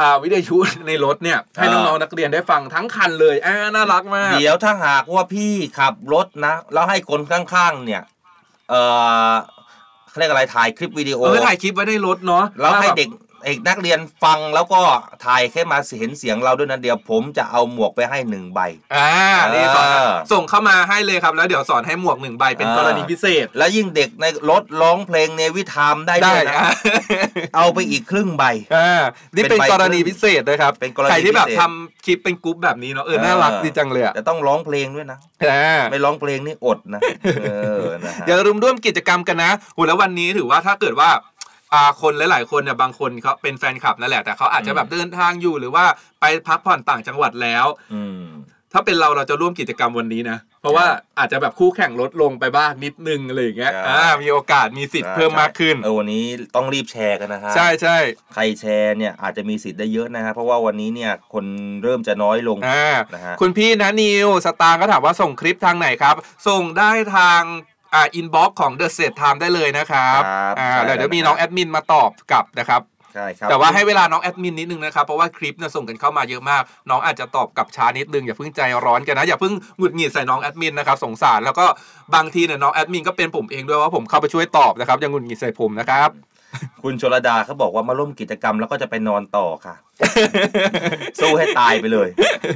[0.01, 8.03] อ่าวิทยุในรถเนี่ยให้เออน้องๆนักเรียนได้ฟังทั้งคันเลยอ่าน่ารักมาก เดี๋ยวถ้าหากว่าพี่ขับรถนะ แล้วให้คนข้างๆ เนี่ย
[8.71, 8.75] เอ
[9.31, 9.33] อ
[10.09, 13.09] เขาเรียกอะไรถ่ายคลิปวิดีโอเออถ่ายคลิปไว้ในรถเนาะแล้วให้ว่าแบบเด็ก
[13.45, 14.81] เอกนักเรียนฟังแล้วก็
[15.25, 18.61] ถ่ายแค่มาเห็นเสียงเราด้วยนะเดี๋ยวผมจะเอาหมวกไปให้หนึ่งใบ
[18.95, 19.11] อ่า
[19.55, 26.71] นี่สอนเออส่งเข้ามาให้เลยครับ แล้วเดี๋ยวสอนให้หมวกหนึ่งใบเป็นเออกรณีพิเศษ แล้วยิ่งเด็กในรถร้องเพลงเนวิธามได้ด้วยนะอะ
[27.57, 28.45] เอาไปอีกครึ่งใบ
[28.75, 29.03] อ่า
[29.35, 35.19] นี่เป็นเป็นใบกรณีพิเศษเลยครับเป็นกรณีใครที่แบบพิเศษทำคลิปเป็นกรุ๊ปแบบนี้เนาะเออน่ารักเออดีจังเลยอะแต่ต้องร้องเพลงด้วยนะ
[35.51, 37.01] อ่าไม่ร้องเพลงนี่อดนะ
[37.43, 37.47] เอ
[37.81, 41.32] อนะฮะอย่าลืมร่วมกิจกรรมกันนะโหแล้ววันนี้ถือว่าถ้าเกิดว่าอ่า
[42.01, 45.85] คนหลายๆคนเนี่ยบางคนเขาเป็นแฟนคลับนั่นแหละ แต่เขาอาจจะแบบเดินทางอยู่หรือว่า
[46.21, 48.25] ไปพักผ่อนต่างจังหวัดแล้วอืม
[48.73, 50.87] ถ้าเป็นเราเราจะร่วมกิจกรรมวันนี้นะ เพราะว่า
[51.19, 56.25] อาจจะแบบคู่แข่งลดลงไปบ้างนิดนึงอะไรอย่างเงี้ยใช่อ่ามีโอกาสมีสิทธิ์เพิ่มมากขึ้นเออวันนี้
[56.57, 57.97] ต้องรีบแชร์กันนะฮะใช่ใช่
[58.35, 61.45] ใครแชร์เนี่ยอาจจะมีสิทธิ์ได้เยอะนะฮะเพราะว่าวันนี้เนี่ยคน
[61.83, 66.15] เริ่มจะน้อยลงอ่านะฮะคุณพี่นะนิวสตางค์ก็ถามว่าส่งคลิปทางไหนครับ
[66.49, 67.43] ส่งได้ทาง
[67.95, 72.83] อ่าอินบ็อกของ The Set Time ได้เลยนะครับครับอ่าใช่แล้วเดี๋ยวมีแล้วนะครับน้องแอดมินมาตอบกลับนะครับ
[73.15, 81.65] ใช่ครับแต่ว่าให้เวลาน้องแอดมินนิดนึงนะครับ เพราะว่าคลิปเนี่ยส่งกันเข้ามาเยอะมาก น้องอาจจะตอบกลับช้านิดนึงอย่าเพิ่งใจร้อนกันนะ อย่าเพิ่งหงุดหงิดใส่น้องแอดมินนะครับสงสารแล้วก็
[82.15, 86.11] บางทีเนี่ยน้องแอดมินก็เป็นผมเองด้วยว่าผมเข้าไปช่วยตอบนะครับอย่าหงุดหงิดใส่ผมนะครับ
[86.83, 89.75] คุณชลดาเขาบอกว่ามาร่วมกิจกรรมแล้วก็จะไปนอนต่อค่ะ
[91.21, 92.09] สู้ให้ตายไปเลย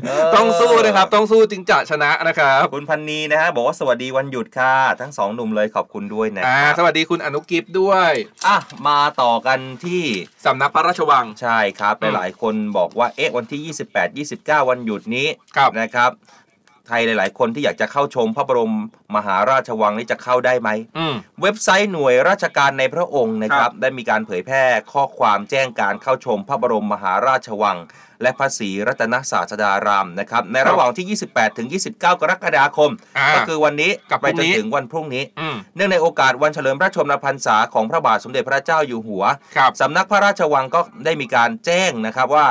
[0.04, 8.11] เต้องสู้นะครับ ต้องสู้จึงจะชนะนะครับคุณพันนีนะฮะบอกว่าสวัสดีวันหยุดค่ะ ทั้งสองหนุ่มเลยขอบคุณด้วยนะอ่าครับสวัสดีคุณอนุกิฟต์ด้วย
[8.46, 8.56] อะ
[8.88, 10.02] มาต่อกันที่
[10.46, 13.74] สำนักพระราชวังใช่ครับอืมหลายๆคนบอกว่าเอ๊ะวันที่
[14.24, 16.11] 28 29 วันหยุดนี้ครับนะครับ
[16.87, 18.75] ไทยหลาย ๆ คนที่อยากจะเข้าชมพระบรม
[19.16, 20.68] มหาราชวังนี่จะเข้าได้ไหม
[20.99, 27.79] อืมเว็บไซต์หน่วยราชการในพระองค์นะคครัรับบได้มีการเผยแพร่ข้อความแจ้งการเข้าชมพระบรมมหาราชวัง
[28.22, 39.25] และพระศรีรัตนศาสดารามนะครับ ในระหว่างที่ 28 ถึง 29 กรกฎาคมอ่าก็คือวันนี้กับไปพรุ่จงนนี้ถึงวันพรุ่งนี้อืมเนื่องในโอกาสวันเฉลิมพระชนมพรรษาของพระบาทสมเด็จพระเจ้าอยู่หัว
[39.57, 42.46] ครับสำนักพระราชวังก็ได้มีการแจ้งนะครับว่า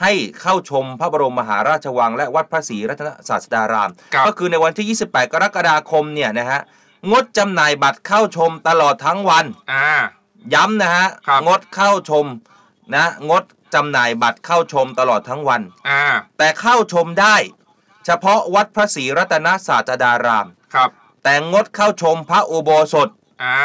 [0.00, 6.60] ให้เข้าชมพระบรมมหาราชวัง และวัดพระศรีรัตนศาสดารามครับก็คือในวันที่ 28 กรกฎาคมเนี่ยนะฮะ
[7.10, 9.88] งดจำหน่ายบัตรเข้าชมตลอดทั้งวันอ่า
[10.54, 12.26] ย้ำนะฮะครับงดเข้าชม
[12.94, 13.42] นะงด
[13.74, 16.02] จำหน่ายบัตรเข้าชมตลอดทั้งวันอ่า
[16.38, 17.36] แต่เข้าชมได้
[18.06, 20.90] เฉพาะวัดพระศรีรัตนศาสดารามครับ
[21.22, 23.08] แต่งดเข้าชมพระอุโบสถ
[23.44, 23.58] อ่า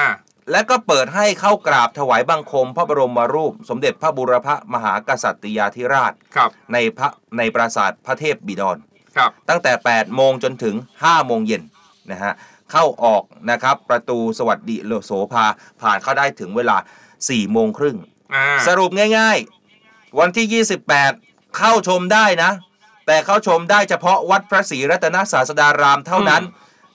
[0.51, 8.77] และก็เปิดให้เข้ากราบถวายบังคมพระบรมรูป สมเด็จพระบุรพมหากษัตริยาธิราชครับในพระในปราสาทพระเทพบิดร
[9.15, 11.63] ครับตั้งแต่ 8 โมงจนถึง 5 โมงเย็น
[12.11, 12.33] นะฮะ
[12.71, 15.45] เข้าออกนะครับประตูสวัสดิโสภา
[15.81, 16.77] ผ่านเข้าได้ถึงเวลา
[17.15, 17.97] 4 โมงครึ่ง
[18.33, 20.63] อ่าสรุปง่ายๆ วันที่
[21.05, 22.51] 28 เข้าชมได้นะ
[23.07, 26.43] แต่เข้าชมได้เฉพาะวัดพระศรีรัตนศาสดารามเท่านั้น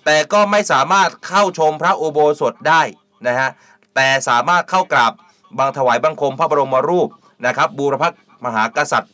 [0.04, 2.82] แต่ก็ไม่สามารถเข้าชมพระอุโบสถได้
[3.28, 3.48] นะฮะ
[3.94, 5.12] แต่สามารถเข้ากราบ
[5.58, 7.08] บางถวายบังคมพระบรมรูป
[7.46, 8.04] นะครับบูรพ
[8.44, 9.12] มหากษัตริย์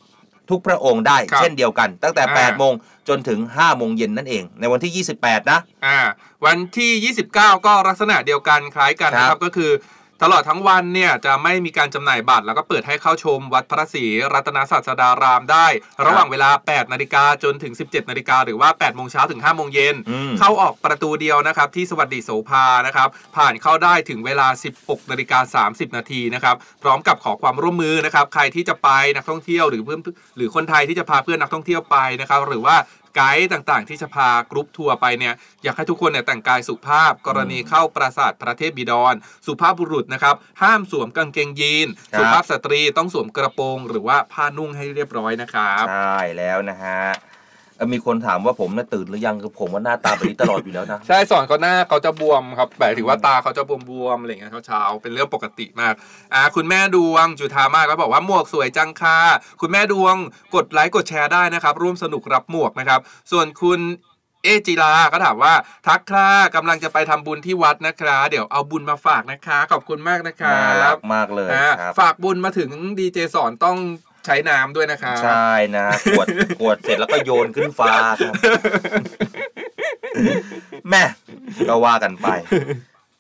[0.51, 2.73] ทุกพระองค์ได้ครับเช่นเดียวกัน ตั้งแต่ อ่า 8 โมง
[3.09, 5.99] จนถึง 5 โมงเย็นนั่นเอง ในวันที่ 28 นะ อ่า
[6.47, 9.71] วันที่ 29 ก็ลักษณะเดียวกันคล้ายกันนะคครัรับบก็คือ
[10.23, 15.67] ตลอดทั้งวันเนี่ยจะไม่มีการจำหน่ายบัตร แล้วก็เปิดให้เข้าชมวัดพระศรีรัตนศาสดารามได้
[16.07, 24.47] ระหว่างเวลา 8 นาฬิกาจนถึง 17 นาฬิกาหรือว่า 8 โมงเช้าถึง 5 โมงเย็นอืมเข้าออกประตูเดียวนะครับ ที่สวัสดิโสภานะครับ ผ่านเข้าได้ถึงเวลา
[24.81, 30.01] 16 นาฬิกา 30 นาทีนะครับ พร้อมกับขอความร่วมมือนะครับ ใครที่จะไปนักท่องเที่ยวหรือเพื่อน
[30.37, 32.77] หรือคนไทยที่จะพาเพื่อนนักท่องเที่ยวไปนะครับ หรือว่า
[33.17, 39.15] ไกด์ต่างๆ ที่จะพากรุ๊ปทัวร์ไปเนี่ยอยากให้ทุกคนเนี่ยแต่งกายสุภาพกรณีเข้าปราสาทพระเทพบิดร
[39.47, 47.30] สุภาพบุรุษนะครับ ห้ามสวมกางเกงยีน ครับ สุภาพสตรีต้องสวมกระโปรง หรือว่าผ้านุ่งให้เรียบร้อยนะครับ ใช่แล้วนะฮะเอ่อ
[47.93, 55.95] มีคนถามว่าผมน่ะตื่นหรือยังคือผมว่าหน้าตาแบบนี้ตลอดอยู่แล้วนะ ใช่สอนเขาหน้าเขาจะบวมครับหมายถึงว่าตาเขาจะบวมๆอะไรอย่างเงี้ยเช้าๆเป็นเรื่องปกติมาก
[56.35, 59.19] อ่าคุณแม่ดวงจุธามากแล้วบอกว่าหมวกสวยจังค่ะ
[59.61, 60.15] คุณแม่ดวง
[60.55, 63.01] กดไลค์กดแชร์ได้นะครับ ร่วมสนุกรับหมวกนะครับ
[63.33, 63.81] ส่วนคุณ
[64.45, 65.55] เอจิลาก็ถามว่า
[65.87, 73.77] ทักค่ะกำลังจะไปทำบุญที่วัดนะคะเดี๋ยวเอาบุญมาฝากนะคะ ขอบคุณมากนะครัน่ารับกมากเลยอ่าครับฝากบุญมาถึงดีเจสอนต้อง
[74.27, 76.27] ใช้น้ำด้วยนะคะใช่นะขวด
[76.59, 78.35] ขวดเสร็จแล้วก็โยนขึ้นฟ้าครับ
[80.91, 81.03] แม่
[81.69, 82.27] ก็ว่ากันไป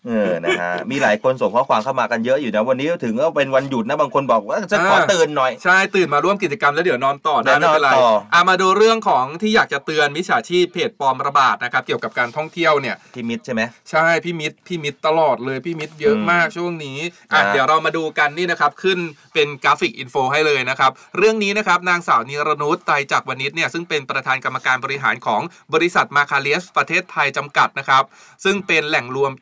[0.06, 16.98] เออนะฮะมีหลายคนส่งข้อความเข้ามากันเยอะอยู่นะ วันนี้ถึงก็เป็นวันหยุดนะบางคนบอกว่าจะขออ่าตื่นหน่อย ใช่ตื่นมาร่วมกิจกรรมแล้วเดี๋ยวนอนต่อได้เดี๋ไม่ยวนอนเป็นไรต่ออะมาดูเรื่องของที่อยากจะเตือนมิจฉาชีพเพจปลอมระบาดนะครับเกี่ยวกับการท่องเที่ยวเนี่ยที่มิดใช่ไหมใช่พี่มิตรพี่มิตรตลอดเลยพี่มิตรเยอะอืมมากช่วงนี้
[17.32, 18.98] อะนะเดี๋ยวเรามาดูกันนี่นะครับขึ้น
[19.34, 25.42] เป็นกราฟิก info ให้เลยนะครับเรื่องนี้นะครับนางสาวนิรนุชไตรจักรวณิชเนี่ยซึ่งเป็นประธานกรรมการบริหารของ
[25.74, 28.04] บริษัทมาคาเลียสประเทศไทยจำกัดนะครับ
[28.44, 29.32] ซึ่งเป็นแหล่งรวม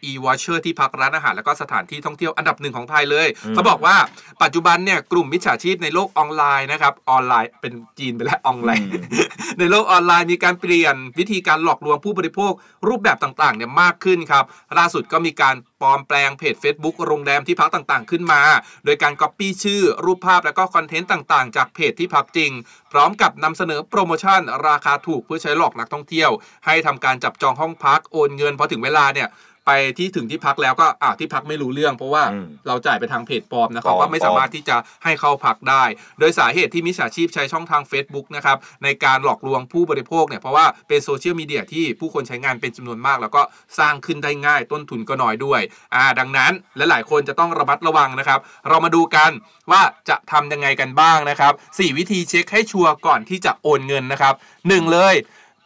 [0.49, 3.97] e-voucher ที่พักร้านอาหารแล้วก็สถานที่ท่องเที่ยวอันดับหนึ่งของไทยเลยอืมเขาบอกว่า
[4.43, 8.89] ปัจจุบันเนี่ยกลุ่มมิจฉาชีพในโลกออนไลน์นะครับออนไลน์เป็นจีนไปแล้วออนไลน์
[9.59, 12.53] ในโลกออนไลน์มีการเปลี่ยนวิธีการหลอกลวงผู้บริโภค
[12.89, 14.45] รูปแบบต่างๆเนี่ยมากขึ้นครับ
[14.79, 18.41] ล่าสุดก็มีการปลอมแปลงเพจ Facebook โรงแรมที่พักต่างๆ ขึ้นมา
[18.85, 22.51] โดยการก๊อปปี้ชื่อรูปภาพและก็คอนเทนต์ต่างๆ จากเพจที่พักจริง
[22.93, 26.31] พร้อมกับนำเสนอโปรโมชั่น ราคาถูกเพื่อใช้หลอกนักท่องเที่ยว
[26.67, 29.29] ให้ทำการจับจองห้องพักโอนเงินพอถึงเวลาเนี่ย
[29.69, 35.83] ไปที่ถึงที่พักแล้วก็อ่าที่พักไม่รู้เรื่อง เพราะว่าอืมเราจ่ายไปทางเพจปลอมนะเขาปลอมก็ไม่สามารถที่จะให้เข้าพักได้
[36.19, 43.43] โดยสาเหตุที่มิจฉาชีพใช้ช่องทาง Facebook นะครับในการหลอกลวงผู้บริโภคเนี่ยเพราะว่าเป็นโซเชียลมีเดียที่ผู้คนใช้งานเป็นจำนวนมาก แล้วก็
[43.79, 45.61] สร้างขึ้นได้ง่าย ต้นทุนก็น้อยด้วย
[45.95, 49.31] อ่าดังนั้นและหลายคนจะต้องระมัดระวังนะครับ เรามาดูกัน
[49.71, 54.35] ว่าจะทำยังไงกันบ้างนะครับ 4 วิธีเช็คให้ชัวร์ก่อนที่จะโอนเงินนะครับ
[54.69, 55.15] หนึ่งเลย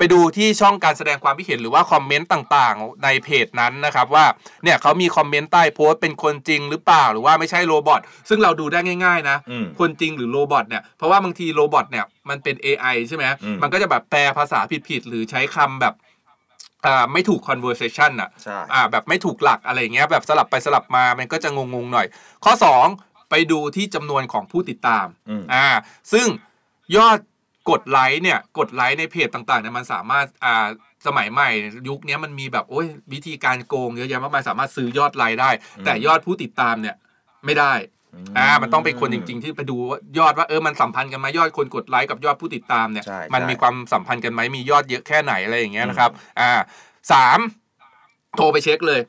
[0.02, 4.26] ไปดูที่ช่องการแสดงความคิดเห็นหรือว่าคอมเมนต์ต่างๆ ในเพจนั้นนะครับว่า
[4.64, 15.94] เนี่ยเขามีคอมเมนต์ใต้โพสต์เป็นคนจริงหรือเปล่าหรือว่าไม่ใช่ robot ซึ่งเราดูได้ง่ายๆนะ อืม คนจริงหรือ robot เนี่ยเพราะว่าบางที robot เนี่ยมันเป็น AI ใช่ไหมอืม มันก็จะแบบแปลภาษาผิดๆหรือใช้คำแบบ
[16.86, 22.06] อ่าไม่ถูก conversation อะ ใช่ อ่าแบบไม่ถูกหลักอะไรอย่างเงี้ยแบบสลับไปสลับมามันก็จะงงๆหน่อย
[22.44, 22.52] ข้อ
[22.92, 25.66] 2 ไปดูที่จำนวนของผู้ติดตามอืม อ่า
[26.12, 26.26] ซึ่ง
[26.98, 27.18] ยอด
[27.70, 30.66] กดไลค์เนี่ยกดไลค์ในเพจต่างๆเนี่ยมันสามารถอ่า
[31.06, 31.48] สมัยใหม่
[31.88, 36.96] ยุคเนี้ยมันมีแบบโอ้ยวิธีการโกงเยอะแยะมากมายสามารถซื้อยอดไลค์ได้อืมแต่ยอดผู้ติดตามเนี่ย
[37.44, 37.72] ไม่ได้
[38.38, 46.50] อ่ามันต้องเป็นคนจริง ๆ ที่ไปดูว่ายอดว่าเออมันสัมพันธ์กันไหมยอดคนกดไลค์กับยอดผู้ติดตามเนี่ยใช่มันใช่มีความสัมพันธ์กันไหมมียอดเยอะแค่ไหนอะไรอย่างเงี้ยอืมนะครับ อ่า
[47.12, 47.38] สาม
[48.36, 49.00] โทรไปเช็คเลย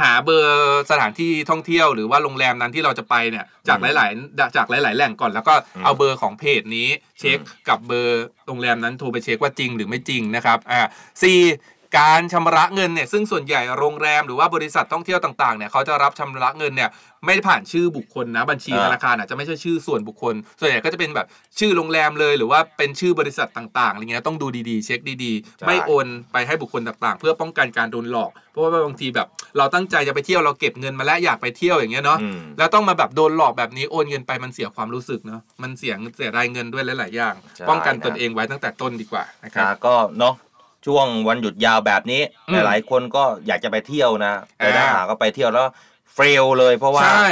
[0.00, 10.80] หาเบอร์สถานที่ท่องเที่ยวหรือว่าโรงแรมนั้นที่เราจะไปเนี่ยจากหลาย ๆ จากหลาย ๆ แหล่งก่อน แล้วก็เอาเบอร์ของเพจนี้เช็คกับเบอร์โรงแรมนั้นโทรไปเช็คว่าจริงหรือไม่จริงนะครับอ่า
[11.22, 11.38] สี่
[11.98, 16.90] การชำระเงินเนี่ยซึ่งส่วนใหญ่โรงแรมหรือว่าบริษัทท่องเที่ยวต่างๆเนี่ยเขาจะรับชำระเงินเนี่ย
[17.24, 21.26] ไม่ได้ผ่านชื่อบุคคลนะบัญชีอ่าธนาคารอาจจะไม่ใช่ชื่อส่วนบุคคล ส่วนใหญ่ก็จะเป็นแบบ
[21.58, 29.26] ชื่อโรงแรมเลยหรือว่าเป็นชื่อบริษัทต่างๆอะไรเงี้ยต้องดูดีๆ เช็คดีๆ ไม่โอนไปให้บุคคลต่างๆ เพื่อป้องกันการโดนหลอก เพราะว่าบางทีแบบ
[29.58, 40.34] เราตั้งใจจะไปเที่ยวเราเก็บเงินมาแล้วอยากไปเที่ยวอย่างเงี้ยเนาะอืมแล้วต้องมาแบบโดนหลอกแบบนี้โอนเงินไปมันเสียความรู้สึกเนาะมันเสียเสียรายเงินด้วยหลายๆอย่างใช่ป้องกันนะตนเองไว้ตั้งแต่ต้นดีกว่านะครับนะก็เนาะ
[40.86, 45.66] ช่วงวันหยุดยาวแบบนี้อืมหลายๆคนก็อยากจะไปเที่ยวนะไปอ่าถ้าหากก็ไปเที่ยวแล้ว
[46.14, 47.28] เฟลเลยเพราะว่าใช่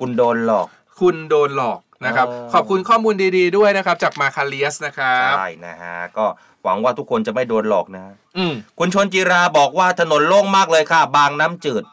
[0.00, 0.66] คุณโดนหลอก
[1.00, 6.24] คุณโดนหลอกนะครับเออขอบคุณข้อมูลดีๆด้วยนะครับ จากมาคาเลียสนะครับใช่นะฮะก็
[6.64, 8.04] หวังว่าทุกคนจะไม่โดนหลอกนะ
[8.36, 11.84] อืมคุณชนจิราบอกว่าถนนโล่งมากเลยค่ะ บางน้ำจืด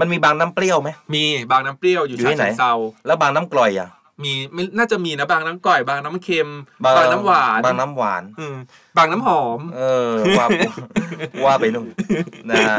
[0.00, 2.72] มันมีบางน้ำเปรี้ยวไหมมีบางน้ำเปรี้ยวอยู่อยู่ฉะที่ไหนเชิงเซา
[3.06, 3.88] แล้วบางน้ำกร่อยอะ
[4.24, 6.48] มีไม่น่าจะมีนะบางน้ำก่อยบางน้ำเค็ม
[6.84, 8.56] บางน้ำหวาน บางน้ำหวานอืม
[8.96, 10.46] บางน้ำหอม เออว่า
[11.44, 11.86] ว่าไปนู่น
[12.50, 12.78] นะฮะ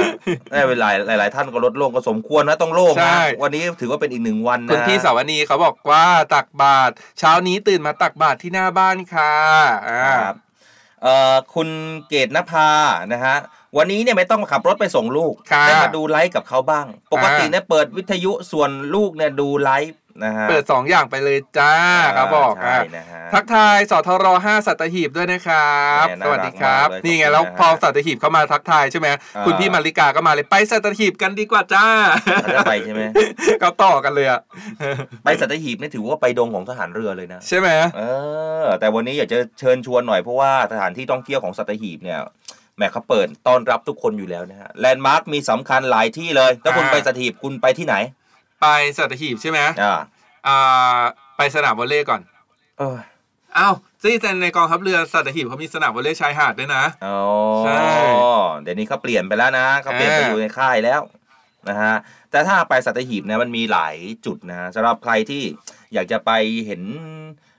[0.52, 9.34] ได้เวลาหลาย ๆ ท่านก็ลดโล่งก็สมควรนะต้องโล่งใช่นะวันนี้ถือว่าเป็นอีกหนึ่งวันนะคุณพี่สาวนีเขาบอกว่าตักบาตรเช้านี้ตื่นมาตักบาตรที่หน้าบ้านค่ะ
[9.90, 10.36] อ่าครับ
[11.04, 11.70] เอ่อคุณ
[12.08, 12.70] เกตนภา
[13.14, 13.38] นะฮะ
[13.78, 21.74] วันนี้เนี่ยไม่ต้องขับรถไปส่งลูกค่ะได้มาดูไลฟ์กับเขาบ้าง ปกติเนี่ยเปิดวิทยุส่วนลูกเนี่ยดูไลฟ์ นะฮะเปิดสองอย่างไปเลยจ้า
[22.18, 31.86] ครับบอกใช่อะนะฮะทักทายสทรห้าสัตหีบด้วยนะครับแหม่สวัสดีครับน่ารักมากเลยนี่ไงขอบคุณแล้วนะฮะพอสัตหีบเข้ามาทักทายใช่ไหมอ่าคุณพี่มาริกาก็มาเลยไปสัตหีบกันดีกว่าจ้า
[32.42, 33.02] เขาจะไปใช่ไหม
[33.60, 34.42] เขาต่อกันเลยอะ
[35.24, 38.02] ไปสัตหีบนี่ถือว่าไปดงของทหารเรือเลยนะใช่ไหมเอ
[38.64, 42.20] อ แต่วันนี้อยากจะเชิญชวนหน่อยเพราะว่าสถานที่ท่องเที่ยวของสัตหีบเนี่ย
[42.76, 47.96] แหมเขาเปิดต้อนรับทุกคนอยู่แล้วนะฮะแลนด์มาร์คมีสำคัญหลายที่เลย ถ้าคุณไปสัตหีบคุณไปที่ไหน
[48.62, 48.68] ไป
[48.98, 49.96] สัตหีบใช่ไหมอ่า
[50.48, 51.02] อ่า
[51.38, 52.22] ไปสนามวอลเลย์ก่อน
[52.80, 52.98] เออ
[53.58, 57.18] อ้าวซี่แต่ในกองทัพเรือสัตหีบเขามีสนามวอลเลย์ชายหาดด้วยนะอ๋อ
[57.60, 57.80] ใช่
[58.62, 61.02] เดี๋ยวนี้เขาเปลี่ยนไปแล้วนะเขาเปลี่ยนไปอ่าอยู่ในค่ายแล้ว
[61.70, 61.96] นะฮะ
[62.32, 65.44] แต่ถ้าไปสัตหีบเนี่ยมันมีหลายจุดนะสำหรับใครที่
[65.94, 66.32] อยากจะไป
[66.66, 66.82] เห็น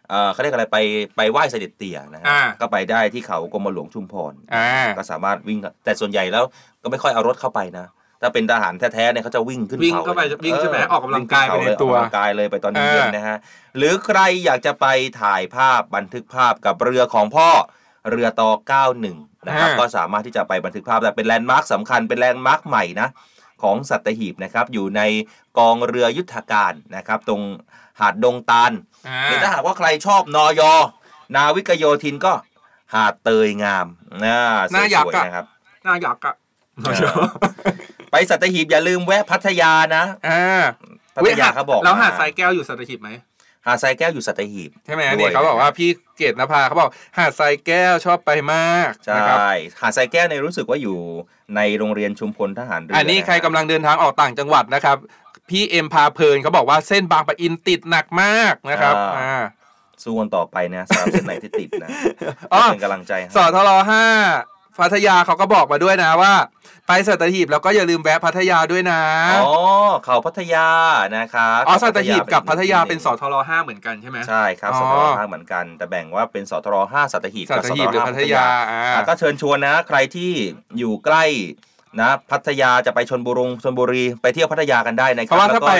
[0.08, 0.78] เอ่อเขาเรียกอะไรไป
[1.16, 6.44] ไปไหว้เสด็จเตี่ยนะฮะอ่าก็ไปได้ที่เขากรมหลวงชุมพรอ่าก็สามารถวิ่งแต่ส่วนใหญ่แล้ว
[6.82, 7.86] ก็ไม่ค่อยเอารถเข้าไปนะ
[8.20, 13.36] ถ้าเป็นทหารแท้ๆเนี่ยเขาจะวิ่งขึ้นวิ่งเขาเข้าไปลยวิ่งใช่ไหมเออกกำลังกายไปในวิ่งขึ้เขตัวออกกำลังกายเลยไปตอนเย็นอ่าๆนะฮะ
[13.76, 14.86] หรือใครอยากจะไป
[15.20, 17.50] ถ่ายภาพบันทึกภาพกับเรือของพ่อ
[18.10, 18.50] เรือต่อ
[18.98, 23.08] 91 นะครับก็สามารถที่จะไปบันทึกภาพแต่เป็นแลนด์มาร์คสำคัญเป็นแลนด์มาร์คใหม่นะ
[23.62, 25.02] ของสัตหีบนะครับอยู่ใน
[25.58, 27.42] กองเรือยุทธการนะครับตรง
[28.00, 28.72] หาดดงตาล
[29.08, 30.62] อ่าหรือถ้าหากว่าใครชอบหน่วย
[31.34, 32.32] นาวิกโยธินก็
[32.94, 33.86] หาดเตยงาม
[34.24, 35.46] นะสน่าอยากวยอะๆนะครับ
[35.86, 36.34] น่าอยากอะ
[36.84, 37.28] เออ
[38.12, 40.62] ไปสัตหีบอย่าลืมแวะพัทยานะอ่า
[41.16, 43.10] พัทยาเขาบอกแล้วหาดมทรายแก้วอยู่สัตหีบไหม
[43.66, 49.38] หาดทรายแก้วอยู่สัตหีบใช่ไหมด้วยนี่เขาบอกว่าพี่เกดนภาเขาบอกหาดทรายแก้วชอบไปมากใช่นะครับ
[49.80, 50.98] หาดทรายแก้วในยรู้สึกว่าอยู่
[51.56, 54.96] ในโรงเรียนชุมพลทหารเรืออัอันนี้ใครกำลังเดินทางออกต่างจังหวัดนะครับ
[55.48, 59.32] พี่เอ็มพาเพลินเขาบอกว่าเส้นบางปะอินติดหนักมากนะครับอ่า
[60.02, 61.88] สู้กันต่อไปนะสำหรับเส้นไหนที่ติดนะ
[62.52, 64.04] อ๋อเป็นกำลังใจให้สทรห้า
[64.78, 66.34] พัทยาเขาก็บอกมาด้วยนะว่า
[66.90, 69.00] ไปสัตหีบแล้วก็อย่าลืมแวะพัทยาด้วยนะ
[69.46, 69.54] อ๋อ
[70.04, 70.66] เขาพัทยา
[71.16, 80.32] นะครับอ๋อสัตหีบกับพัทยาอีกเป็นสทรห้าเหมือนกันใช่ไหมใช่ครับอ๋อสทรห้าเหมือนกัน แต่แบ่งว่าเป็นสทรห้าสัตหีบสักับตสหีทบรหรือห้าพัพัททยายาอ่าอะก็เชิญชวนนะ ใครที่
[80.78, 81.24] อยู่ใกล้
[82.00, 85.74] นะพัทยาจะไปชนบุรีชนบุรีไปเที่ยวพัทยากันได้นะคเพรับราะว่าถ้าแล้วก็ไป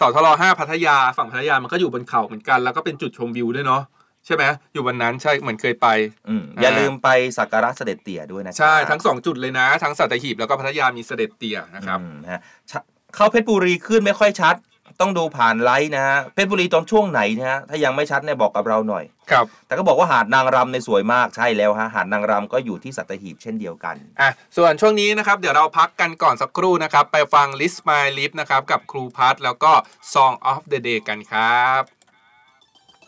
[0.00, 3.82] สทรห้าพัทยาฝั่งพัทยามันก็อยู่บนเขาเหมือนกัน แล้วก็เป็นจุดชมวิวด้วยเนาะ
[4.28, 5.88] ใช่ไหมอยู่บนนั้นใช่เหมือนเคยไป
[6.28, 12.80] อืมอย่าลืมไปสักการะเสด็จเตี่ยด้วยนะใช่ทั้งสองจุดเลยนะ ทั้งสัตหีบแล้วก็พัทยามีเสด็จเตี่ยนะครับอืมนะฮะชะ
[13.14, 14.56] เข้าเพชรบุรีขึ้นไม่ค่อยชัด
[15.00, 29.72] ต้องดูผ่านไลท์นะฮะเพชรบุรีตอนช่วงไหนนะฮะถ้ายังไม่ชัดเนี่ยบอกกับเราหน่อยครับแต่ก็บอกว่าหาดนางรำในยสวยมากใช่แล้วฮะหาดนางรำก็อยู่ที่สัตหีบเช่นเดียวกันอะส่วนช่วงนี้นะครับ เดี๋ยวเราพักกันก่อนสักครู่นะครับ ไปฟัง List My Lip นะครับกับครูพัทแล้วก็
[30.12, 31.97] Song of the Day กันครับ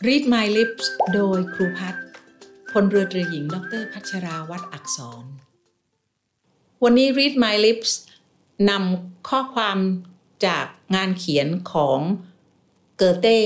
[0.07, 2.03] Read My Lips โดยครูพัฒน์
[2.71, 5.25] พลเรือตรีหญิง ดรพัชราวัดอักษร
[6.83, 7.91] วันนี้ Read My Lips
[8.69, 9.77] นำข้อความ
[10.45, 11.99] จากงานเขียนของ
[12.97, 13.39] เกอเต้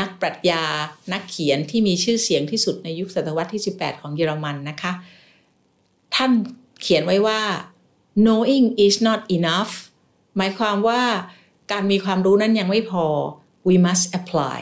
[0.00, 0.64] นักปรัชญา
[1.12, 4.92] นักเขียนที่มีชื่อเสียงที่สุดในยุคศตวรรษที่ 18 ของเยอรมันนะคะ
[6.14, 6.30] ท่าน
[6.82, 7.40] เขียนไว้ว่า
[8.24, 9.72] knowing is not enough
[10.36, 11.02] หมายความว่า
[11.72, 13.06] การมีความรู้นั้นยังไม่พอ
[13.68, 14.60] we must apply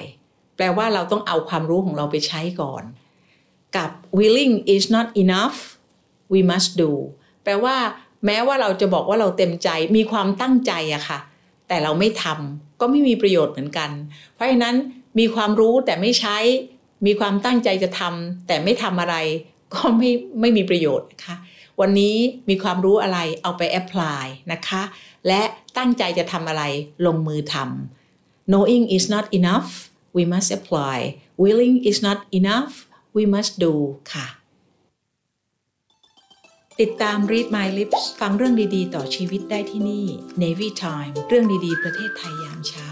[0.57, 2.83] แปลว่าเราต้องเอาความรู้ของเราไปใช้ก่อน
[3.77, 5.59] กับ willing is not enough
[6.33, 6.93] we must do
[7.45, 7.77] แปลว่า
[8.27, 11.19] แม้ว่าเราจะบอกว่าเราเต็มใจมีความตั้งใจอะค่ะ
[11.69, 13.91] แต่เราไม่ทำก็ไม่มีประโยชน์เหมือนกัน
[14.35, 14.77] เพราะฉะนั้น
[15.19, 16.37] มีความรู้แต่ไม่ใช้
[17.07, 19.17] มีความตั้งใจจะทำแต่ไม่ทำอะไร
[19.75, 21.37] ก็ไม่ไม่มีประโยชน์นะคะ
[21.81, 22.17] วันนี้
[22.49, 24.83] มีความรู้อะไรเอาไปแอพพลายนะคะ
[25.27, 25.43] และ
[25.79, 26.63] ตั้งใจจะทำอะไร
[27.07, 29.71] ลงมือทำ knowing is not enough
[30.17, 30.97] we must apply
[31.45, 32.73] willing is not enough
[33.17, 33.75] we must do
[34.13, 34.27] ค่ะ
[36.81, 40.07] ติดตาม Read My Lips ฟังเรื่องดีๆ ต่อชีวิตได้ที่นี่
[40.43, 42.89] Navy Time เรื่องดีๆ ประเทศไทยยามเช้า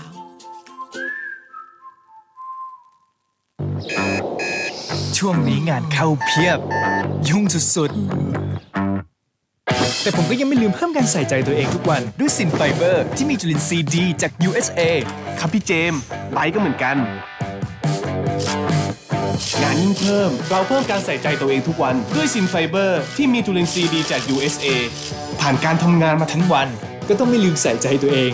[5.16, 6.58] ช่วงนี้งานเข้าเพียบ
[7.28, 7.44] ยุ่ง
[7.76, 9.11] สุดๆ
[10.02, 14.80] แต่ผมก็ยังไม่ลืมเพิ่มการใส่ใจตัวเองทุกวัน ด้วยซินไฟเบอร์ ที่มีจุลินทรีย์ดีจาก USA
[15.38, 16.00] ครับพี่เจมส์
[16.32, 16.96] ไบรท์ก็เหมือนกัน
[19.62, 24.66] งานยิ่งเพิ่ม เราเพิ่มการใส่ใจตัวเองทุกวัน ด้วยซินไฟเบอร์ที่มีจุลินทรีย์ดีจาก USA
[25.40, 26.68] ผ่านการทำงานมาทั้งวัน
[27.08, 28.32] ก็ต้องไม่ลืมใส่ใจตัวเอง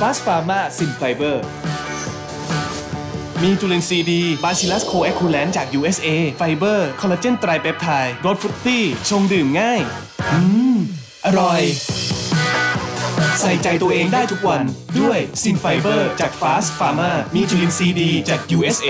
[0.00, 1.36] Fast Pharma Sin Fiber
[3.42, 9.80] มีจุลินทรีย์ดี Bacillus coagulans จาก USA ไฟเบอร์ คอลลาเจนไตรเปปไทด์รส fruity ชงดื่มง่าย
[10.28, 10.38] อื
[10.74, 10.76] ม
[11.26, 11.62] อร่อย
[13.40, 14.62] ใส่ใจตัวเองได้ทุกวัน
[14.98, 18.88] ด้วยซินไฟเบอร์จาก Fast Pharma มีจุลินทรีย์ดีจาก USA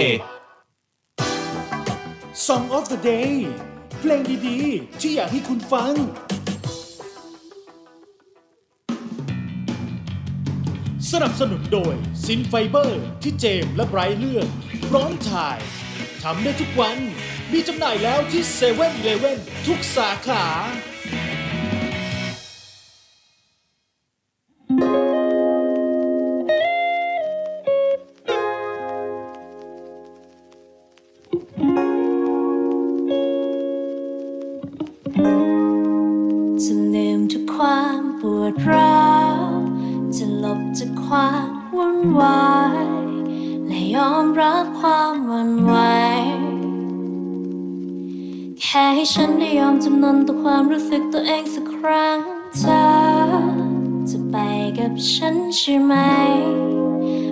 [2.46, 3.32] Song of the Day
[3.98, 5.92] เพลงดีๆ ที่อยากให้คุณฟัง
[11.12, 14.48] สนับสนุนโดยซินไฟเบอร์ที่เจมและไบรท์เลือก
[14.88, 15.58] พร้อมถ่าย
[16.22, 16.98] ทำได้ทุกวัน
[17.52, 20.44] มีจำหน่ายแล้วที่เซเว่นเลเว่นทุกสาขา
[24.70, 24.76] จะ
[36.94, 39.50] ลืมทุกความปวดร้าว
[40.16, 42.48] จะหลบจากความวุ่นวา
[42.84, 42.86] ย
[43.66, 45.74] และยอมรับความวันไหว
[48.62, 52.29] แค่ให้ฉันได้ยอมจำนนต่อความรู้สึกตัวเองสักครั้ง
[54.90, 55.94] กับฉันใช่ไหม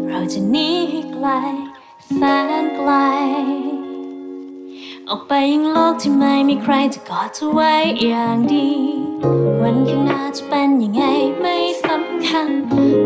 [0.08, 1.26] เราจะหนีให้ไกล
[2.14, 2.20] แส
[2.62, 2.90] นไกล
[5.08, 8.70] ออกไปยังโลกที่ไม่มีใครจะกอดเธอไว้อย่างดี
[9.60, 11.02] วันข้างหน้าจะเป็นยังไง
[11.40, 12.48] ไม่สำคัญ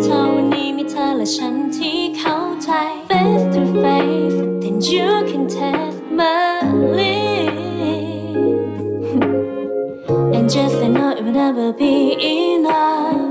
[0.02, 2.70] เท่าวันนี้มีเธอและฉันที่เข้าใจ
[3.08, 6.46] face to face then you can test my
[6.96, 8.02] lips
[10.36, 11.94] and just I know it will never be
[12.34, 13.21] enough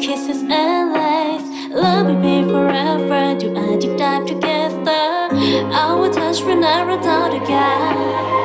[0.00, 1.70] kisses and lies.
[1.70, 5.28] Love will be forever, too addict time together.
[5.74, 8.39] Our touch will never die again.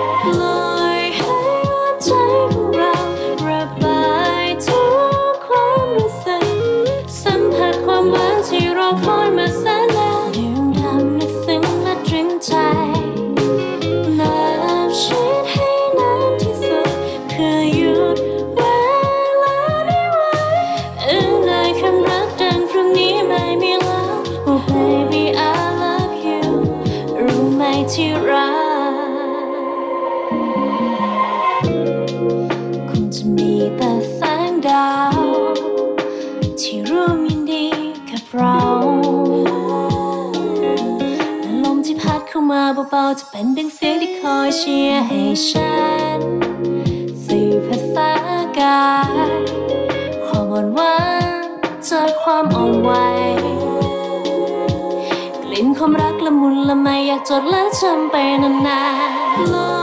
[43.20, 45.76] จะเป็นดังเสียงที่คอยเชียร์ให้ฉั
[46.18, 46.22] น
[47.26, 48.12] สื่อภาษา
[48.60, 48.86] กา
[49.40, 49.42] ย
[50.26, 50.98] ความอ่อนหวา
[51.44, 51.48] น
[51.86, 52.92] เจอความอ่อนไหว
[55.44, 58.82] กลิ่นความรักละมุนละไมอยากจดและจำไปนา
[59.54, 59.75] นๆ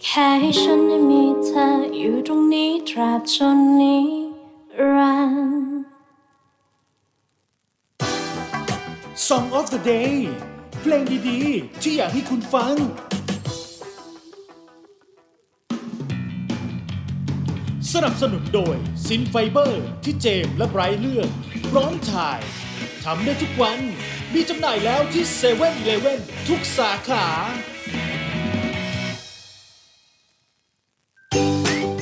[0.03, 3.97] แค่ให้ฉันได้มีเธออยู่ตรงนี้ตราบจนนิ
[4.93, 5.35] รัน
[9.27, 10.15] Song of the Day
[10.79, 12.75] เพลงดีๆ ที่อยากให้คุณฟัง
[17.93, 18.75] สนับสนุนโดย
[19.07, 21.29] ซินไฟเบอร์ที่เจมส์และไบรท์เลือก
[21.69, 22.39] พร้อมถ่าย
[23.03, 23.79] ทำได้ทุกวัน
[24.33, 27.25] มีจำหน่ายแล้วที่เซเว่นอีเลฟเว่นทุกสาขา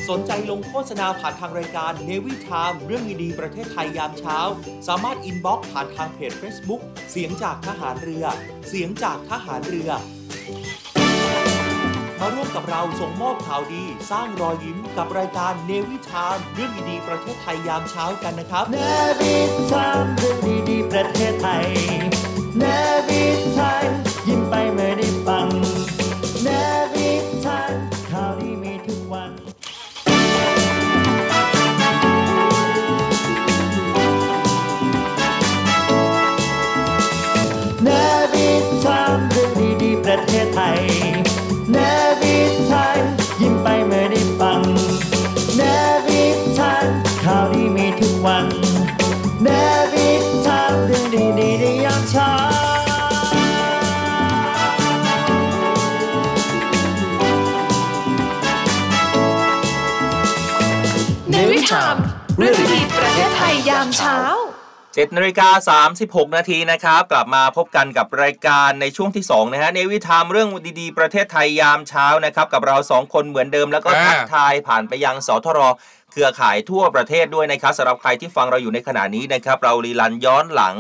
[0.10, 4.38] สนใจลงโฆษณาผ่านทางรายการ Navy Time เรื่องดีๆประเทศไทยยามเช้า
[4.88, 6.82] สามารถ inbox ผ่านทางเพจ Facebook
[7.12, 8.26] เสียงจากทหารเรือ
[8.68, 9.90] เสียงจากทหารเรือ
[12.24, 18.78] มาร่วมกับเราส่งมอบข่าวดี สร้างรอยยิ้มกับรายการเนวิทามเรื่องดีๆประเทศไทยยามเช้ากันนะครับเน
[19.20, 19.36] วิ
[19.72, 20.38] ทามเรื่อง
[20.70, 21.68] ดีๆประเทศไทย
[22.60, 22.64] เน
[23.08, 23.24] วิ
[23.58, 24.11] ทาม
[61.72, 61.98] ในวิถาม
[62.38, 64.18] เรื่องดีๆประเทศไทยยามเช้า
[64.72, 65.50] 7นาฬิกา
[65.94, 70.50] 36 นาทีนะครับ กลับมาพบกันกับรายการในช่วงที่ 2 นะฮะในวิธามเรื่อง
[70.80, 75.60] ดีๆ ประเทศไทยยามเช้านะครับ กับเรา 2 คนเหมือนเดิมแล้วก็อ่าทักทายผ่านไปยังสทร
[76.12, 80.76] เครือข่ายทั่วประเทศด้วยนะครับสำหรับใครที่ฟังเราอยู่ในขณะนี้นะครับ เรารีลันย้อนหลัง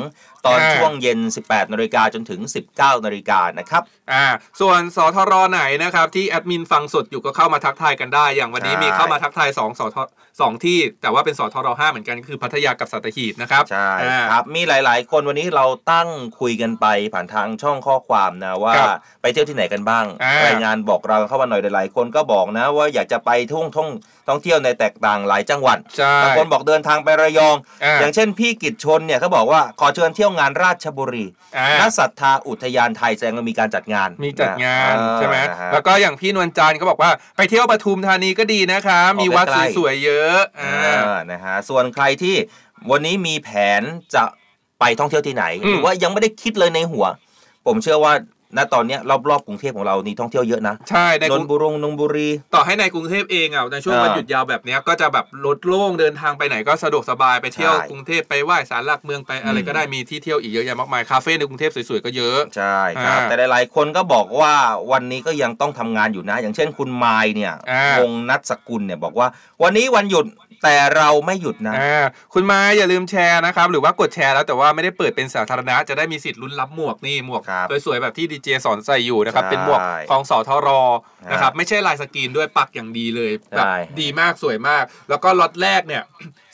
[0.45, 2.41] ตอนอ่าช่วงเย็น 18 นาฬิกาจนถึง
[2.73, 4.25] 19 นาฬิกานะครับ อ่า
[4.59, 9.97] ส่วนสทรไหนนะครับ ที่แอดมินฟังสดอยู่ก็เข้ามาทักทายกันได้ อย่างวันนี้ใช่มีเข้ามาทักทาย2สท
[10.41, 16.09] สองที่ แต่ว่าเป็นสทรห้าเหมือนกันก็คือพัทยากับสัตหีบนะครับ ใช่อ่าครับ มีหลาย ๆ คนวันนี้เราตั้ง
[16.39, 23.89] คุยกันไปผ่านทางช่องข้อความนะว่าครับไปเที่ยวที่ไหนกันบ้างอ่ารายงานบอกเราเข้ามาหน่อยหลายๆ คนก็บอกนะว่าอยากจะไปท่องท่อง
[24.31, 31.25] ท่องเที่ยวในแตกต่างหลายจังหวัดใช่บางคนบอกเดินทางไประยองอ่าอย่างเช่นพี่กิจชนเนี่ยเขาบอกว่าขอเชิญเที่ยวงานราชบุรี
[31.57, 42.35] อ่าณศรัทธาอุทยานไทยแสดงว่ามีการจัดงาน มีจัดงานเออใช่ไหมนะฮะแล้วก็อย่างพี่นวลจันทร์ก็บอกว่าไปเที่ยวปทุมธานีก็ดีนะคะ มีวัดใกล้ๆสวยๆเยอะอ่าอ่านะฮะส่วนใครที่
[42.91, 43.81] วันนี้มีแผน
[44.15, 44.23] จะ
[44.79, 47.05] ไปท่องเที่ยวที่ไหนอืมหรือว่ายังไม่ได้คิดเลยในหัว
[47.65, 48.13] ผมเชื่อว่า
[48.57, 48.99] ณตอนเนี้ย
[49.29, 64.53] รอบๆกรุงเทพของเรานี่ท่องเที่ยวเยอะนะใช่ในนกนรุงทบุรีนงบุรี ต่อให้ในกรุงเทพเองอะในช่วงเออวันหยุดยาวแบบเนี้ยก็จะแบบรถโล่งเดินทางไปไหนก็สะดวกสบายไปเที่ยวใช่ กรุงเทพไปไหว้ศาลหลักเมืองไปอะไรอืมก็ได้มีที่เที่ยวอีกเยอะแยะมากมายคาเฟ่ในกรุงเทพสวยๆก็เยอะ ใช่ครับ อ่าแต่หลายๆคนก็บอกว่า
[64.91, 69.27] วันนี้ก็ยังต้องทำงานอยู่นะ อย่างเช่นคุณไมายเนี่ยอ่าวงนัทสกุลเนี่ยบอกว่า
[69.63, 70.25] วันนี้วันหยุด
[70.63, 72.03] แต่เราไม่หยุดนะอ่า
[72.33, 80.69] คุณมาอย่าลืมแชร์นะครับ หรือว่ากดแชร์แล้วแต่ว่าไม่ได้เปิดเป็นสาธารณะ จะได้มีสิทธิ์ลุ้นรับหมวกนี่หมวกครับสวยๆแบบที่ดีเจสอนใส่อยู่นะครับใช่เป็นหมวกของสทร
[81.31, 86.03] นะครับฮะไม่ใช่ลายสกรีนด้วยปักอย่างดีเลยแบบใช่ดีมากสวยมาก แล้วก็ล็อตแรกเนี่ย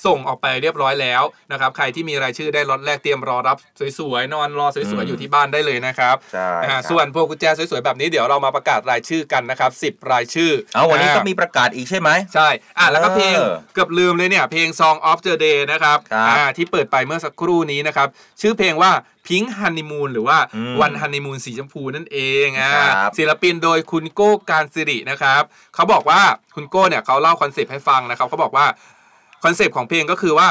[0.05, 3.57] ส่งออกไปเรียบร้อยแล้วนะครับใครที่มีรายชื่อได้ล็อตแรกเตรียมรอรับ
[3.99, 12.47] สวยๆนอนรอสวยๆอยู่ที่บ้านได้เลยนะครับใช่อ่าครับส่วนพวงกุญแจสวยๆแบบนี้เดี๋ยวเรามาประกาศรายชื่อกันนะครับ10รายชื่อเอาวันนี้ก็อ่ามีประกาศอีกใช่ไหมใช่
[12.77, 18.07] อะแล้วก็เพลงเออเกือบลืมเลยเนี่ยเพลง Song of the Day นะครับครับอ่าที่เปิดไปเมื่อสักครู่นี้นะครับ
[18.41, 18.91] ชื่อเพลงว่า
[19.27, 25.43] Pink Honeymoon หรือว่าอืมวันฮันนีมูนสีชมพูนั่นเองอ่าครับศิลปินโดยคุณโก้การสิรินะครับ
[25.75, 26.21] เขาบอกว่า
[26.55, 28.65] คุณโก้เนี่ยเขาเล่าคอนเซปต์ให้ฟังนะครับเขาบอกว่า
[29.43, 30.47] คอนเซปต์ของเพลงก็คือว่า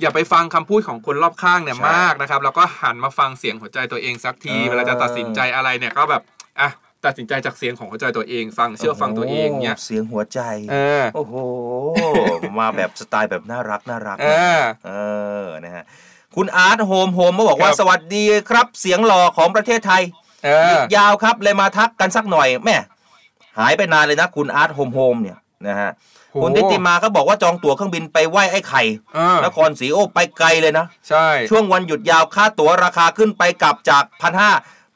[0.00, 6.22] อย่าไปฟังคำพูดของคนรอบข้างเนี่ยใช่มากนะครับ แล้วก็หันมาฟังเสียงหัวใจตัวเองสักทีเออเวลาจะตัดสินใจอะไรเนี่ยก็แบบ
[6.60, 6.70] อะ
[7.04, 10.40] ตัดสินใจจากเสียงของหัวใจตัวเองฟังเชื่อฟังตัวเองเนี่ยโเสียงหัวใจ
[10.72, 11.34] เออโอ้โห
[12.60, 14.92] มาแบบสไตล์แบบน่ารักน่ารักเออเอ
[15.42, 15.84] อนะฮะ
[16.36, 20.02] คุณอาร์ตโฮมโฮมมาบอกว่าครับ สวัสดีครับเสียงหล่อของประเทศไทย
[20.44, 22.76] เออหยุดยาวครับเลยมาทักกันสักหน่อยแม่
[23.58, 25.90] หายไปนานเลยนะคุณอาร์ตโฮมโฮมเนี่ยนะฮะ
[26.32, 28.82] โห คุณทิติมาก็บอกว่าจองตั๋วเครื่องบินไปไหว้ไอ้ไข่
[29.14, 34.50] เออนครศรีโอ้ไปไกลเลยนะ ใช่ ช่วงวันหยุดยาวค่าตั๋วราคาขึ้นไปกลับจากพันห้า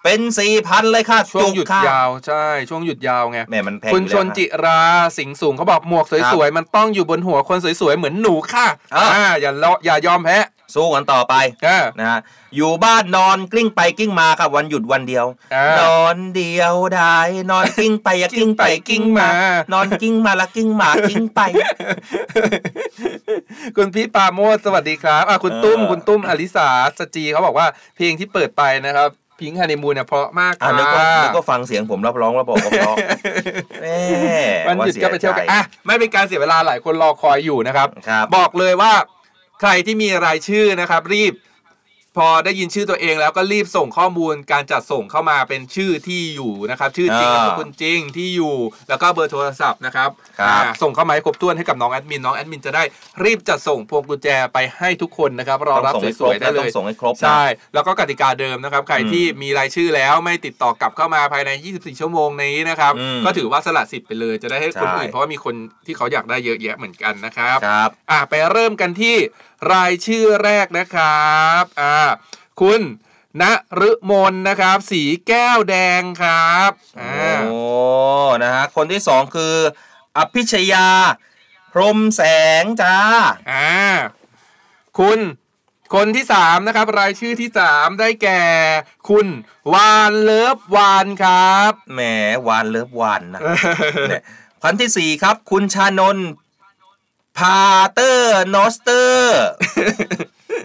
[0.05, 4.81] เป็นสี่พันเลยค่ะช่วงหยุดจุกค่ะยาวใช่ ช่วงหยุดยาวไงแม่มันแพงคุณอยู่ชแล้วนนะจิรา
[5.19, 10.39] สิงห์สูงเขาบอกหมวกสวยๆ มันต้องอยู่บนหัวคนสวยๆ เหมือนหนูค่ะอะอ่าอย่าเลาะอย่ายอมแพ้
[10.75, 11.35] สู้กันต่อไป
[11.67, 12.19] อ่านะฮะ
[12.57, 17.19] อยู่บ้านนอนกลิ้งไปกลิ้งมาครับวันหยุดวันเดียวอ่านอนเดียวได้
[17.51, 19.29] นอนกลิ้งไปอย่ากลิ้งไปกลิ้งมา
[19.73, 21.41] นอนกลิ้งมาละกลิ้งมากลิ้งไป
[23.77, 26.69] คุณพี่ปราโมดสวัสดีครับอะคุณเออตุ้มคุณตุ้มอลิสา
[26.99, 29.11] สจีเขาบอกว่าเพลงที่เปิดไปนะครับ
[29.41, 32.97] พิงค์ฮันนีมูนเนี่ยเพราะมากอ่าค่ะนึกว่านึกว่าฟังเสียงผมรับร้องแล้วบอกว่าเพราะ
[33.83, 33.99] แม่
[34.69, 37.89] วันหยุดก็ไปเที่ยวกันอะไม่เป็นการเสียเวลาหลายคนรอคอยอยู่นะครับ
[38.37, 38.93] บอกเลยว่า
[39.61, 41.33] ใครที่มีรายชื่อนะครับ รีบ
[42.19, 48.57] พอได้ยินชื่อตัวเองแล้วก็รีบส่งข้อมูลการจัดส่งเข้ามาเป็นชื่อที่อยู่นะครับชื่อจริงอ่านามสกุลจริงที่อยู่
[48.89, 50.11] แล้วก็เบอร์โทรศัพท์นะครับ
[50.41, 52.83] ครับ อ่าส่งเข้ามาให้ครบถ้วนให้กับน้องแอดมินน้องแอดมินจะได้
[53.25, 57.43] รีบจัดส่งพวงกุญแจไปให้ทุกคนนะครับรอรับต้องส่งให้สวยๆครบนะได้เลต้ยองส่งให้ครบนะ ใช่
[57.75, 65.55] แล้วก็กติกาเดิมนะครับ ใครอืมที่มีรายชื่อแล้วไม่ติดต่อกลับเข้ามาภายใน 24 ชั่วโมงนี้นะครับ อืมก็ถือว่าสละสิทธิ์ไปเลย จะได้ให้คนใช่ อื่น เพราะว่ามีคน
[65.87, 69.17] ที่เขาอยากได้เยอะแยะเหมือนกันนะครับ ครับ อะไปเริ่มกันที่
[69.73, 71.97] รายชื่อแรกนะครับอ่า
[72.61, 72.81] คุณ
[73.41, 73.43] ณ
[73.89, 77.59] ฤมลนะครับ สีแก้วแดงครับอ่าโอ้
[78.43, 79.57] นะฮะคนที่สองคือ
[80.17, 80.89] อภิชยา
[81.73, 82.23] พรหมแส
[82.63, 82.97] งจ้า
[83.51, 83.73] อ่า
[84.99, 85.21] คุณ
[85.95, 88.43] คนที่สามนะครับ รายชื่อที่สามได้แก่
[89.09, 89.27] คุณ
[89.73, 92.01] วานเลิฟวานครับแหม
[92.49, 93.41] วานเลิฟวานนะ
[94.09, 94.23] เนี่ย
[94.63, 96.29] คนที่สี่ครับ คุณชานนท์
[97.39, 97.61] พา
[97.93, 99.41] เตอร์นอสเตอร์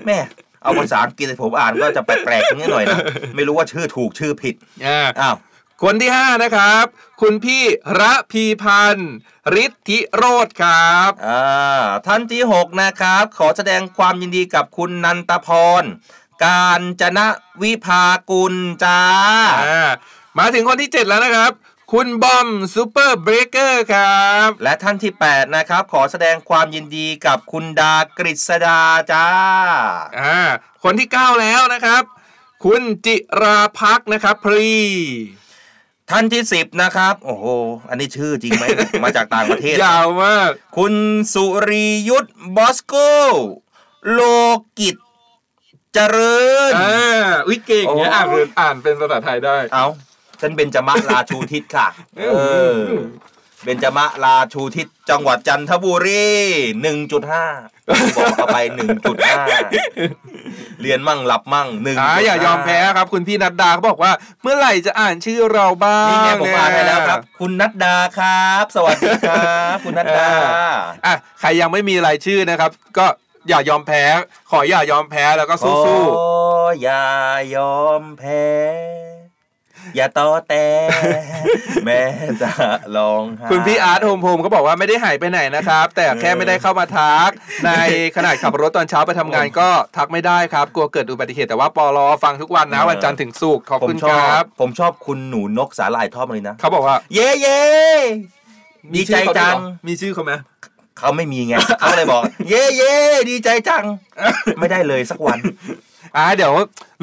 [0.05, 0.19] แม่
[0.61, 2.99] เอาภาษาอังกฤษให้ผมอ่านก็จะแปลกๆนิดหน่อยนะ
[3.36, 4.55] ไม่รู้ว่าชื่อถูกชื่อผิด
[4.86, 5.36] อ่าอ้าว
[5.84, 6.86] คนที่ห้านะครับ
[7.21, 7.63] คุณพี่
[7.99, 9.11] ระพีพันธ์
[9.63, 15.49] ฤทธิโรธครับอ่าท่านที่ 6 นะครับ ขอแสดงความยินดีกับคุณนันตพ
[15.82, 15.84] ร
[16.45, 17.28] การจนะ
[17.61, 19.01] วิภากุลจ้า
[19.67, 19.89] อ่า
[20.39, 21.51] มาถึงคนที่เจ็ดแล้วนะครับ
[21.98, 28.82] คุณบอมซูเปอร์เบรกเกอร์ครับ และท่านที่ 8 นะครับ ขอแสดงความยินดีกับคุณดากฤษดา
[29.12, 29.28] จ้า
[30.20, 30.39] อ่า
[30.84, 32.04] คนที่เก้าแล้วนะครับ
[32.66, 34.72] คุณจิราพักษ์นะครับพรี
[36.10, 37.46] ท่านที่ 10 นะครับ โอ้โห
[37.89, 38.66] อันนี้ชื่อจริงไหม
[39.04, 40.94] มาจากต่างประเทศ ยาวมาก คุณ
[41.34, 42.28] สุริยุทธ
[42.58, 42.94] บอสโก
[44.12, 44.20] โล
[44.80, 44.96] กิจ
[45.94, 46.41] เจริ
[46.72, 49.88] ญอ่าอุ้ยเก่งเนี่ยโอ้อ่านเป็นอ่านเป็นภาษาไทยได้ เอา
[50.41, 52.23] ฉันเบญจมะราชูทิศค่ะ เอ
[52.75, 52.79] อ
[53.63, 56.31] เบญจมะราชูทิศจังหวัดจันทบุรี
[56.81, 57.45] หนึ่งจุดห้า
[58.15, 59.43] บอกเอาไปหนึ่งจุดห้า
[60.81, 64.11] เรียนมั่งหลับมั่งหนึ่งอ่าอย่ายอมแพ้ครับ คุณพี่นัดดาเขาบอกว่า
[64.41, 70.27] เมื่อไหร่จะอ่านชื่อเราบ้างนี่ไงผมอ่านไปแล้วครับ คุณนัดดาครับ สวัสดีครับ คุณนัดดา
[71.05, 73.05] อะใครยังไม่มีรายชื่อนะครับ ก็
[73.49, 74.03] อย่ายอมแพ้
[74.51, 75.93] ขออย่ายอมแพ้แล้วก็สู้โอ้
[76.84, 77.05] อย่า
[77.55, 78.43] ยอมแพ้
[79.95, 80.65] อย่าต่อแต่
[81.86, 82.01] แม่
[82.41, 82.49] จะ
[82.97, 87.29] ลองไห้ๆคุณพี่อาร์ตโฮมโฮมเขาบอกว่าไม่ได้หายไปไหนนะครับ แต่แค่ไม่ได้เข้ามาทัก
[87.65, 87.71] ใน
[88.15, 97.61] ขณะขับรถตอนเช้าไปทำงานก็ทักไม่ได้ครับ กลัวเกิดอุบัติเหตุแต่ว่าปอลอฟังทุกวันนะวันจันทร์ถึงศุกร์ขอบผมคุณชคอรับบผมชอบคุณหนูนกสาหร่ายทอดเลยนะ เขาบอกว่า เย่เย่
[98.95, 100.34] ดีใจชื่อเขาวยจัเหรงอมีชื่อเขาไหม
[100.99, 102.95] เขาไม่มีไงเขาเลยบอก เย่เย่
[103.29, 103.84] ดีใจจัง
[104.59, 105.39] ไม่ได้เลยสักวัน
[106.18, 106.53] อ่าเดี๋ยว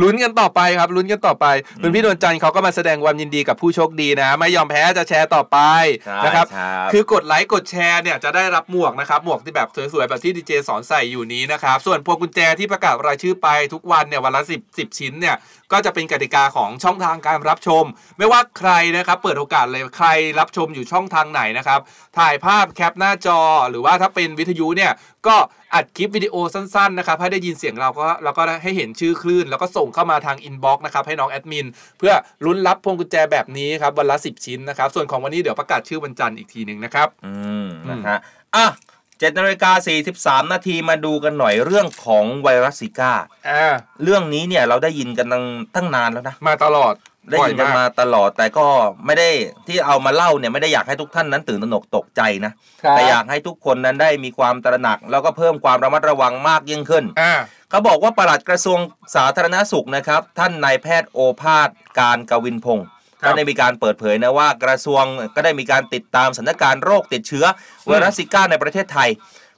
[0.03, 1.47] ลุ้นกันต่อไปครับลุ้นกันต่อไป
[1.83, 5.59] คุณพี่นวลจันทร์เขาก็มาแสดงความยินดีกับผู้โชคดีนะ ไม่ยอมแพ้จะแชร์ต่อไป
[6.07, 15.37] ใช่นะครับครับ คือกดไลค์กดแชร์เนี่ยจะได้รับหมวกนะครับหมวกที่แบบสวยๆแบบที่ดีเจสอนใส่อยู่นี้นะครับ ส่วนพวงกุญแจที่ประกาศรายชื่อไปทุกวันเนี่ยวันละ10 10 ชิ้นเนี่ย
[15.73, 17.85] ก็จะเป็นกติกาของช่องทางการรับชม
[18.19, 20.09] ไม่ว่าใครนะครับเปิดโอกาสเลยใคร
[20.39, 21.81] รับชมอยู่ช่องทางไหนนะครับ
[22.19, 23.41] ถ่ายภาพ cap หน้าจอ
[23.71, 24.93] หรือว่าถ้าเป็นวิทยุเนี่ย
[25.27, 25.37] ก็
[25.75, 31.67] อัดคลิปวิดีโอสั้นๆนะครับให้ได้ยินเสียงเราก็แล้วก็ให้เห็นชื่อคลื่น แล้วก็ส่งเข้ามาทาง inbox นะครับให้น้องแอดมิน
[31.99, 32.13] เพื่อ
[32.45, 37.33] ลุ้นรับพวงกุญแจแบบนี้ครับวันละ 10 ชิ้นนะครับส่วนของวันนี้เดี๋ยวประกาศชื่อวันจันทร์อีกทีหนึ่งนะครับอื
[37.65, 38.19] มนะฮะ
[38.57, 38.67] อะ
[39.19, 43.13] เจ็ดนาฬิกาสี่สิบสามนาทีมาดูกันหน่อยเรื่องของไวรัสซิก้า
[43.49, 43.65] อ่า
[44.03, 45.45] เรื่องนี้เนี่ยเราได้ยินกันตั้ง
[45.75, 46.95] ตั้งนานแล้วนะ มาตลอด
[47.31, 48.67] ได้ยินกันมาตลอดแต่ก็
[49.07, 49.31] ไม่ได้
[49.67, 52.53] ที่เอามาเล่าเนี่ยไม่ได้อยากให้ทุกท่านนั้นตื่นตระหนกตกใจนะ
[52.83, 57.35] ครับแต่อยากให้ทุกคนนั้นได้มีความตระหนัก แล้วก็เพิ่มความระมัดระวังมากยิ่งขึ้นอ่า
[57.71, 58.79] เขาบอกว่าปลัดกระทรวง
[59.15, 61.69] สาธารณสุขนะครับ ท่านนายแพทย์โอภาส
[62.01, 62.87] การกวินพงศ์
[63.23, 65.05] ครับก็ได้มีการเปิดเผยนะว่ากระทรวง
[65.35, 67.45] ก็ได้มีการติดตามสถานการณ์โรคติดเชื้อ
[67.87, 69.09] ไวรัสซิก้าในประเทศไทย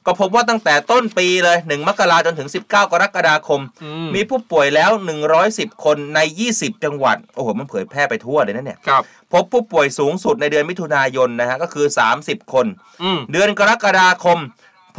[0.06, 4.90] ก็พบว่าตั้งแต่ต้นปีเลย 1 มกราจนถึง 19 กรกฎาคมอืมีผู้ป่วยแล้ว
[5.36, 6.20] 110 คนใน
[6.52, 11.86] 20 จังหวัด โอ้โห มันเผยแพร่ไปทั่วเลยนะเนี่ยครับพบผู้ป่วยสูงสุดในเดือนมิถุนายนนะฮะ ก็คือ
[12.20, 12.66] 30 คน
[13.02, 14.40] อืมเดือนกรกฎาคม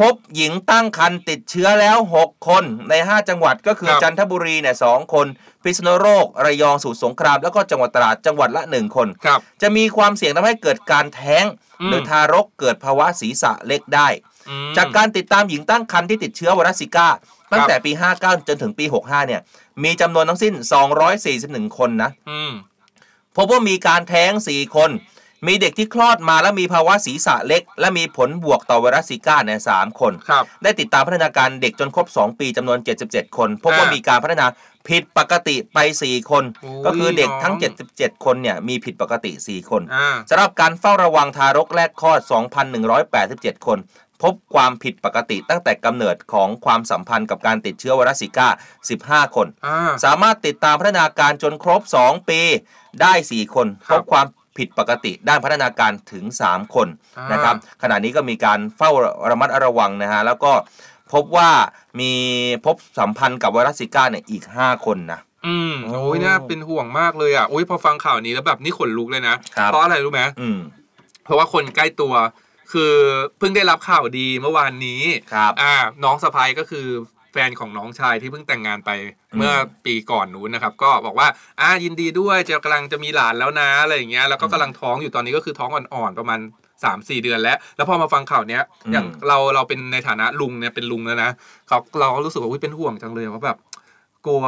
[0.02, 5.28] พบหญิงตั้งครรภ์ติดเชื้อแล้ว 6 คนใน 5 จังหวัดก็คือครับจันทบุรีเนี่ยสองคน
[5.64, 11.46] พิษณุโลกระยองสมุทรสงคราม แล้วก็จังหวัดตราดจังหวัดละ 1 คนครับจะมีความเสี่ยงทำให้เกิดการแท้ง
[11.82, 14.33] อืมหรือทารกเกิดภาวะศีรษะเล็กได้อืม
[14.78, 17.08] จากการติดตามหญิงตั้งครรภ์ที่ติดเชื้อไวรัสซิก้า
[17.52, 19.42] ตั้งแต่ปี 59 จนถึงปี 65 เนี่ย
[19.84, 20.54] มีจำนวนทั้งสิ้น
[21.14, 22.52] 241 คนนะอืม
[23.36, 24.92] พบว่ามีการแท้ง 4 คน
[25.48, 32.78] มีเด็กที่คลอดมาแล้วมีภาวะศีรษะเล็ก และมีผลบวกต่อไวรัสซิก้าเนี่ยสามคนครับได้ติดตามพัฒนาการเด็กจนครบ 2 ปีจำนวน
[33.08, 34.46] 77 คน พบว่าอ่ามีมีการพัฒนา
[34.88, 42.20] ผิดปกติไป 4 คนโอ้ยก็คือเด็กทั้งน้อง77 คนเนี่ยมีผิดปกติ 4 คนอ่าสำหรับการเฝ้าระวังทารกแรกคลอด
[42.94, 43.78] 2,187 คน
[44.24, 48.48] พบความผิดปกติตั้งแต่กำเนิดของความสัมพันธ์กับการติดเชื้อไวรัสซิก้า
[49.28, 52.42] 15 คนอ่าสามารถติดตามพัฒนาการจนครบ 2 ปี
[53.02, 54.26] ได้ 4 คนครัพบบความ
[54.58, 58.92] ผิดปกติด้านพัฒนาการถึง 3คนอ่านนะครับขณะนี้ก็มีการเฝ้า
[59.30, 60.52] ระมัดระวังนะฮะแล้วก็
[61.14, 61.50] พบว่า
[62.00, 62.12] มี
[62.66, 70.60] พบสัมพันธ์กับไวรัสซิก้าเนี่ยอีก 5 คนนะอืมโอ้โอ้ยน่าเป็นห่วงมากเลยอะโอ้ยพอฟังข่าวนี้แล้วแบบนี่ขนลุกเลยนะครับเพราะอะไรรู้ไหมอืม
[71.24, 72.14] เพราะว่าคนใกล้ตัว
[72.74, 72.94] คือ
[73.40, 75.02] เพิ่งได้รับข่าวดีเมื่อวานนี้
[75.34, 76.88] ครับอ่าน้องสะพ้ายก็คือ
[77.32, 78.92] แฟนของน้องชายที่เพิ่งแต่งงานไป
[79.38, 79.52] เมื่อ
[79.86, 81.28] ปีก่อนนู้นนะครับ ก็บอกว่า
[81.62, 86.40] อ่ายินดีด้วยจะกำลังจะมีหลานแล้วนะอะไรอย่างเงี้ยแล้วก็กำลังท้องอยู่ตอนนี้ก็คือท้องอ่อนๆประมาณ
[86.84, 91.32] สามสี่เดือนแล้ว แล้วพอมาฟังข่าวเนี้ยอืมอย่างเราเราเป็นในฐานะลุงเนี่ยเป็นลุงแล้วนะ
[91.68, 93.58] เขาเราก็รู้สึกว่าอุ๊ยเป็นห่วงจังเลยว่าแบบ
[94.26, 94.44] กลัว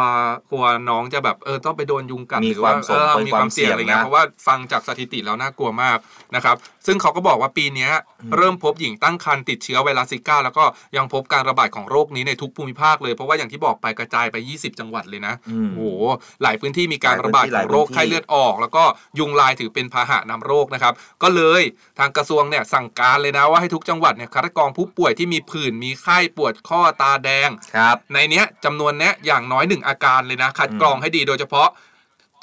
[0.51, 5.97] กลัวน้องจะแบบเออต้องไปโดนยุงกัดมีหรือว่าความเสี่ยงเออมีมีความความเสี่ยงอะไรเงี้ยเสี่ยงนะเพราะว่าฟังจากสถิติแล้วน่ากลัวมาก
[6.36, 6.55] นะครับ
[6.88, 7.91] ซึ่งเขาก็บอกว่าปีเนี้ย
[8.38, 10.63] เริ่มพบหญิงตั้งครรภ์ติดเชื้อไวรัสซิก้า แล้วก็
[10.97, 16.03] ยังพบการระบาดของโรคนี้ในทุกภูมิภาคเลย เพราะว่าอย่างที่บอกไปกระจายไป 20 จังหวัดเลยนะอืมโอ้โห
[16.43, 18.84] หลายพื้นที่มีการระบาดของโรคหลายพื้นที่ไข้เลือดออก แล้วก็
[19.19, 21.61] ยุงลายถือเป็นพาหะนำโรคนะครับก็เลย
[21.99, 31.70] ทางกระทรวงเนี่ยสั่งการเลยนะว่าให้ทุกจังหวัดเนี่ยคัดกรองผู้ป่วยที่มีผื่นมีไข้ปวดข้อตาแดงครับในเนี้ยจำนวนเนี้ยอย่างน้อยหนึ่งอาการเลยนะ คัดกรองให้ดีโดยเฉพาะ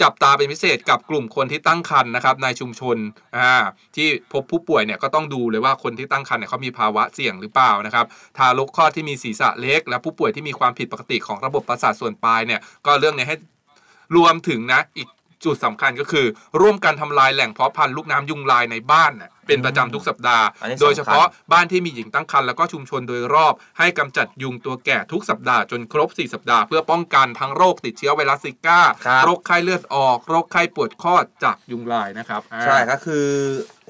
[0.03, 2.97] จับตาเป็นพิเศษกับกลุ่มคนที่ตั้งครรภ์นะครับในชุมชน
[3.37, 3.53] อ่า
[3.97, 8.07] ที่พบผู้ป่วยเนี่ยก็ต้องดูเลยว่าคนที่ตั้งครรภ์เนี่ยเขามีภาวะเสี่ยงหรือเปล่านะครับ
[8.39, 13.37] ทารกคลอดที่มีศีรษะเล็ก และผู้ป่วยที่มีความผิดปกติของระบบประสาทส่วนปลายเนี่ยก็เรื่องเนี้ให้
[14.17, 15.09] รวมถึงนะอีก
[15.45, 16.27] จุดสำคัญก็คือ
[16.61, 31.15] ร่วมกันทำลายแหล่งเพาะพันธุ์ลูกน้ำยุงลายในบ้านน่ะเป็นประจำทุกสัปดาห์อันนี้สำคัญโดยเฉพาะบ้านที่มีหญิงตั้งครรภ์แล้วก็ชุมชนโดยรอบ ให้กำจัดยุงตัวแก่ทุกสัปดาห์จนครบ 4 สัปดาห์เพื่อป้องกันทั้งโรคติดเชื้อไวรัสซิก้าครับโรคไข้เลือดออก โรคไข้ปวดข้อ
[31.45, 33.27] จากยุงลายนะครับอ่าใช่ก็คือ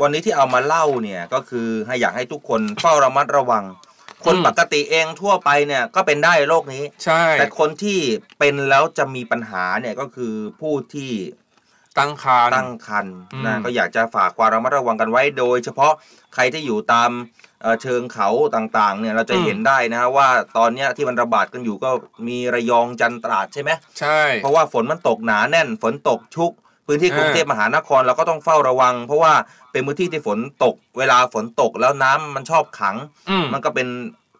[0.00, 3.64] วันนี้ที่เอามาเล่าเนี่ยก็คือให้อยากให้ทุกคนเฝ้าระมัดระวัง
[4.26, 7.98] คนอืมปกติเองทั่วไปเนี่ยก็เป็นได้โรคนี้ ใช่ แต่คนที่
[8.38, 11.12] เป็นแล้วจะมีปัญหาเนี่ยก็คือผู้ที่
[11.98, 15.92] ตั้งครรภ์ตั้งครรภ์อืมนะก็อยากจะฝากความระมัดระวังกันไว้โดย เฉพาะ
[16.34, 17.10] ใครที่อยู่ตาม
[17.62, 20.28] เอ่อเชิงเขาต่างๆเนี่ยเราจะเห็นได้นะฮะว่า
[20.58, 21.90] ตอนเนี้ยที่มันระบาดกันอยู่ก็
[22.28, 26.52] มีระยองจันทราดใช่ไหมใช่ เพราะว่าฝนมันตกหนาแน่นฝนตกชุก
[26.86, 29.32] พื้นที่อ่ากรุงเทพมหานครเราก็ต้องเฝ้าระวัง เพราะว่า
[29.72, 32.96] เป็นพื้นที่ที่ฝนตก เวลาฝนตกแล้วน้ำมันชอบขัง
[33.30, 33.88] อืมมันก็เป็น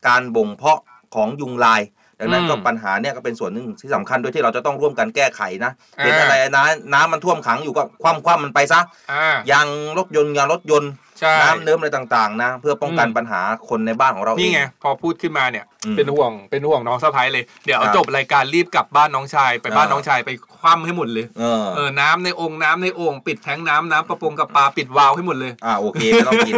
[0.09, 0.81] การบ่งเพาะ
[1.15, 1.81] ของยุงลาย
[2.23, 6.65] ดังนั้นอืมก็ปัญหาเนี่ยก็เป็นส่วนหนึ่งที่สำคัญด้วยที่เราจะต้องร่วมกันแก้ไขนะอ่าเป็นอะไรนะ
[6.95, 8.81] น้ำมันท่วมขังอยู่ก็คว่ำคว่ำมันไปซะ
[9.13, 9.67] อ่ายาง
[9.99, 26.55] รถยนต์ยางรถยนต์ใช่น้ำเนิ้มอะไรต่างๆนะ เพื่อป้องกันอืมปัญหาคนในบ้านของเราเองนี่ไงพอพูดขึ้นมาเนี่ยอืมเป็นห่วงเป็นห่วงน้องสะพ้ายเลยเดี๋ยวครับจบรายการรีบกลับบ้านน้องชาย ไปบ้านอ่าน้องชายไปคว่ำให้หมดเลยเออเออน้ำในองค์น้ำในโอ่งปิดแทงน้ำน้ำประปงกับปลาปิดวาล์วให้หมดเลยอ่าโอเคไม่ต้องกิน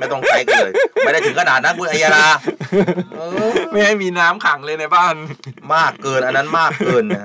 [0.00, 0.72] ไม่ต้องใช้กันเลย
[1.04, 2.61] ไม่ได้ถึงขนาดนั้นคุณอัยยาลาเออ
[3.70, 5.14] ไม่ให้มีน้ำขังเลยในบ้าน
[5.74, 7.24] มากเกินอันนั้นมากเกินนะ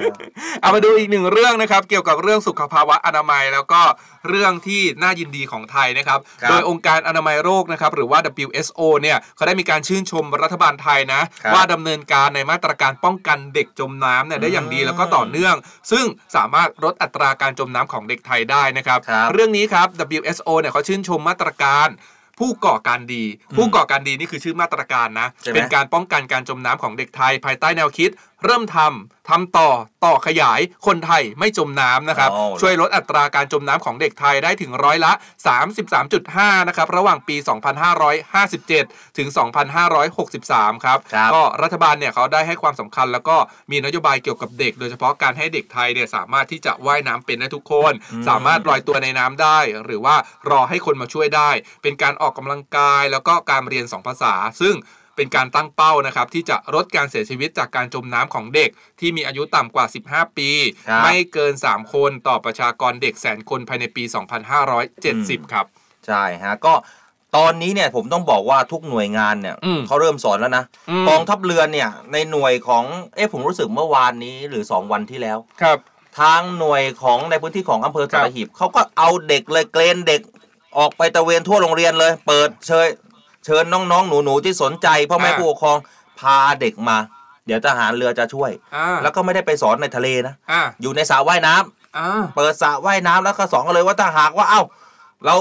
[0.61, 3.81] เอามาดูอีกหนึ่งเรื่องนะครับ เกี่ยวกับเรื่องสุขภาวะอนามัย แล้วก็
[4.29, 15.55] เรื่องที่น่ายินดีของไทยนะครับครับโดยองค์การอนามัยโรคนะครับ หรือว่า WHO เนี่ยเขาได้มีการชื่นชมรัฐบาลไทยนะครับว่าดำเนินการในมาตรการป้องกันเด็กจมน้ำเนี่ยได้อย่างดีแล้วก็ต่อเนื่อง
[15.91, 19.87] ซึ่งสามารถลดอัตราการจมน้ำของเด็กไทยได้นะครับครับ เรื่องนี้ครับ
[20.17, 21.89] WHO เนี่ยเขาชื่นชมมาตรการ
[22.39, 23.23] ผู้ก่อการดี
[23.57, 28.09] ผู้ก่อการดีนี่คือชื่อมาตรการนะใช่ไหมเป็นการป้องกันการจมน้ำของเด็กไทย ภายใต้แนวคิด
[28.45, 29.69] เริ่มทำทำต่อ
[30.05, 35.11] ต่อขยายคนไทยไม่จมน้ำนะครับอ๋อช่วยลดอัตราการจมน้ำของเด็กไทยได้ถึงร้อยละ
[35.89, 37.35] 33.5 นะครับ ระหว่างปี
[38.07, 39.27] 2557 ถึง
[40.05, 43.37] 2563 ครับครับก็รัฐบาลเนี่ยเขาได้ให้ความสำคัญแล้วก็
[43.71, 47.93] มีนโยบายเกี่ยวกับเด็ก โดยเฉพาะการให้เด็กไทยเนี่ยสามารถที่จะว่ายน้ำเป็นได้ทุกคน
[48.27, 50.15] สามารถลอยตัวในน้ำได้ หรือว่า
[50.49, 51.49] รอให้คนมาช่วยได้
[51.81, 54.75] เป็นการออกกำลังกายแล้วก็การเรียนสองภาษา ซึ่ง
[55.17, 60.49] เป็นการตั้งเป้านะครับที่จะลดการเสียชีวิตจากการจมน้ำของเด็ก ที่มีอายุต่ำกว่า 15 ปี
[60.89, 64.03] ครับไม่เกิน 3 คนต่อประชากรเด็กแสนคนภายในปี
[64.77, 65.65] 2570 ครับ
[66.07, 66.73] ใช่ฮะก็
[67.37, 72.83] ตอนนี้เนี่ยผมต้องบอกว่าทุกหน่วยงานเนี่ยอืมเขาเริ่มสอนแล้วนะอืมกองทัพเรือเนี่ยในหน่วยของ
[73.15, 75.77] เอ๊ะผมรู้สึกเมื่อวานนี้หรือ 2 วันที่แล้วครับ
[76.19, 80.21] ทางหน่วยของในพื้นที่ของอำเภอครัสับตหีบเขาก็เอาเด็กเลยเกรนเด็ก
[80.77, 82.87] ออกไปตระเวนทั่วโรงเรียนเลย เปิดเชิญ
[83.47, 85.77] เชิญน้องๆ หนูๆที่สนใจพ่อแม่อ่า ผู้ปกครอง
[86.19, 86.97] พาเด็กมา
[87.45, 94.63] เดี๋ยวทหารเรือจะช่วย อ่าแล้วก็ไม่ได้ไปสอนในทะเลนะ อ่าอยู่ในสระว่ายน้ำอ่าเปิดสระว่ายน้ำแล้วก็สอนกันเลยว่าถ้าหากว่าเอ้า
[95.25, 95.35] เรา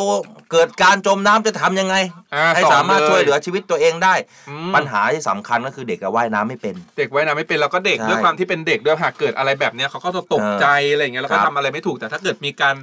[0.51, 1.97] เกิดการจมน้ำจะทำยังไง
[2.35, 4.15] อ่าให้สอนสามารถเลยช่วยเหลือชีวิตตัวเองได้
[4.49, 12.75] อืมปัญหาที่สำคัญก็คือเด็กอะว่ายน้ำไม่เป็น เด็กว่ายน้ำไม่เป็นแล้วก็เด็กใช่ด้วยความที่เป็นเด็กด้วยหากเกิดอะไรแบบเนี้ยเขาก็จะตกใจอะไรอย่างเงี้ยแล้วก็ครับ ทำอะไรไม่ถูกแต่ถ้าเกิดมีการ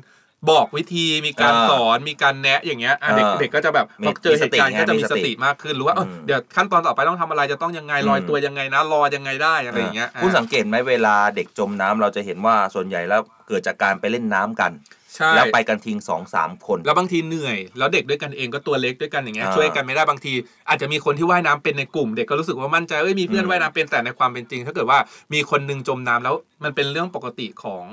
[0.49, 14.71] บอกวิธีมีการเออสอนมีการแนะอย่างเงี้ยอะเด็กเออเด็กก็จะแบบมีพอเจอเหตุการณ์มีสติก็จะมีมีสสติติมากขึ้นรู้ว่าเอออืมเดี๋ยวขั้นตอนต่อไปต้องทำอะไรจะต้องยังไงลอยอืมตัวยังไงนะรอยังไงได้อะไรอย่างเงี้ยคุณอะสังเกตไหมเวลาเด็กจมน้ำเราจะเห็นว่าส่วนใหญ่แล้วเกิดจากการไปเล่นน้ำกัน
[15.15, 20.33] ใช่ แล้วไปกันทิ้งสองสามคน แล้วบางทีเหนื่อย แล้วเด็กด้วยกันเองก็ตัวเล็กด้วยกันอย่างเงี้ยอ่า ช่วยกันไม่ได้บางที
[20.69, 24.99] อาจจะมีคนที่ว่ายน้ำเป็นในกลุ่ม เด็กก็รู้สึกว่ามั่นใจเอ้ยมีเพื่อนอืมว่ายน้ำเป็นแต่ในความเป็นจริง ถ้าเกิดว่า
[25.33, 27.85] มีคนหนึงจมน้ำแล้วมันเป็นเรื่องปกติของ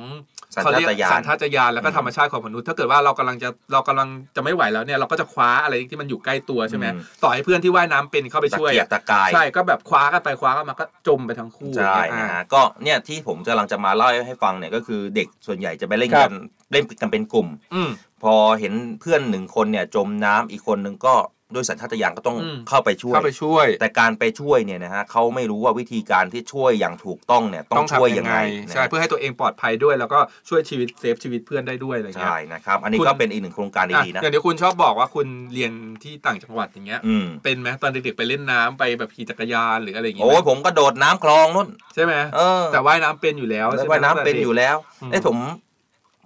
[0.54, 16.34] สัญเขาชาเรียกตญาณสัญชาตญาณแล้วก็อืมธรรมชาติของมนุษย์ถ้าเกิดว่าเรากำลังจะเรากำลังจะไม่ไหวแล้วเนี่ยเราก็จะคว้าอะไรที่มันอยู่ใกล้ตัวใช่ไหมอืม ต่อให้เพื่อนที่ว่ายน้ำเป็นเข้าไปตะช่วย เกียกอะตะกาย ใช่ก็แบบคว้ากันไปคว้ากันมาก็จมไปทั้งคู่ใช่อย่างเงี้ยนะอ่า ฮะก็เนี่ยที่ผมกำลังจะมาเล่าให้ฟังเนี่ยก็คือเด็กส่วนใหญ่จะไปเล่นครักับน
[16.72, 17.90] เล่นกันเป็นกลุ่ม อืม
[18.22, 21.14] พอเห็นเพื่อนหนึ่งคนเนี่ยจมน้ำอีกคนหนึ่งก็
[21.54, 28.36] ด้วยสัญชาตญาณก็ต้องอืม เข้าไปช่วย เข้าไปช่วย แต่การไปช่วยเนี่ยนะฮะเขาไม่รู้ว่าวิธีการที่ช่วยอย่างถูกต้องเนี่ยต้องช่วยยังไง
[28.68, 45.38] นะใช่เพื่อให้ตัวเองปลอดภัยด้วย แล้วก็ช่วยชีวิตเซฟชีวิตเพื่อนได้ด้วยอะไรเงี้ย ใช่นะครับ อันนี้คุณ ก็เป็นอีกหนึ่งโครงการดีๆนะอ่อย่างที่คุณชอบบอกว่าคุณเรียนที่ต่างจังหวัดอย่างเงี้ย อืมเป็นไหมตอนเด็กๆไปเล่นน้ำไปแบบขี่จักรยานหรืออะไรอย่างเงี้โอ้ยยผมก็โดดน้ำคลองนู่น ใช่ไหมเออแต่ว่ายน้ำเป็นอยู่แล้วแล้วใช่ไหมว่ายน้ำเป็นอยู่แล้วอืม เอ้ยผม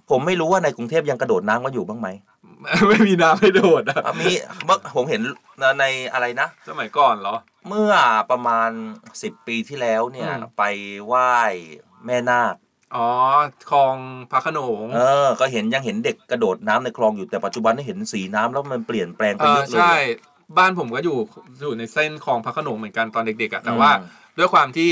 [0.09, 2.07] ผมไม่รู้ว่าในกรุงเทพยังกระโดดน้ำกันอยู่บ้างไหม
[2.89, 4.31] ไม่มีน้ำให้โดดอะอะมี
[4.65, 5.21] เมื่อผมเห็น
[5.79, 7.35] ในอะไรนะ สมัยก่อนเหรอ
[7.67, 7.93] เมื่อ
[8.31, 8.69] ประมาณ
[9.23, 10.63] สิบปีที่แล้วเนี่ยอืมไป
[11.05, 11.31] ไหว้
[12.05, 12.55] แม่นาค
[12.95, 13.07] อ๋อ
[13.71, 13.95] คลอง
[14.31, 19.93] พระโขนงเออ ก็เห็นยังเห็นเด็กกระโดดน้ำในคลองอยู่แต่ปัจจุบันนี่เห็นสีน้ำแล้วมันเปลี่ยนแปลงไปเอเยออะเลยใช่
[20.57, 21.17] บ้านผมก็อยู่
[21.61, 23.91] อยู่ในเส้นคลองพระโขนงเหมือนกันตอนเด็กๆอะแต่อืมว่า
[24.37, 24.91] ด้วยความที่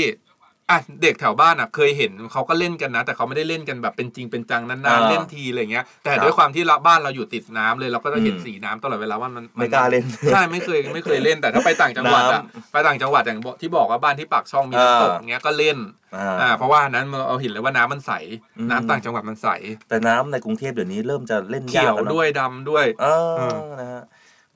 [0.70, 15.78] อะเด็กแถวบ้านอะเคยเห็นเขาก็เล่นกันนะ แต่เขาไม่ได้เล่นกันแบบเป็นจริงเป็นจังนานอ่าๆเล่นทีอะไรเงี้ย แต่ครับด้วยความที่เราบ้านเราอยู่ติดน้ำเลยเราก็จะเห็นอืมสีน้ำตลอดเวลาว่ามันไม่กล้าเล่นใช่ไม่เคยไม่เคยเล่นแต่ถ้าไปต่างจังหวัดอะน้ไปต่างจังหวัดอย่างที่บอกว่าบ้านที่ปากช่องมีน้ำตกอ่าอย่างเงี้ยก็เล่น
[16.16, 18.12] อ่าอ่าเพราะว่าอันนั้นเราเห็นเลยว่าน้ำมันใส
[18.58, 19.48] อืมน้ำต่างจังหวัดมันใส
[19.88, 24.02] แต่น้ำในกรุงเทพเดี๋ยวนี้เริ่มจะเล่นเขียากยวแล้วเนอะด้วยดำด้วยเอออืมนะฮะ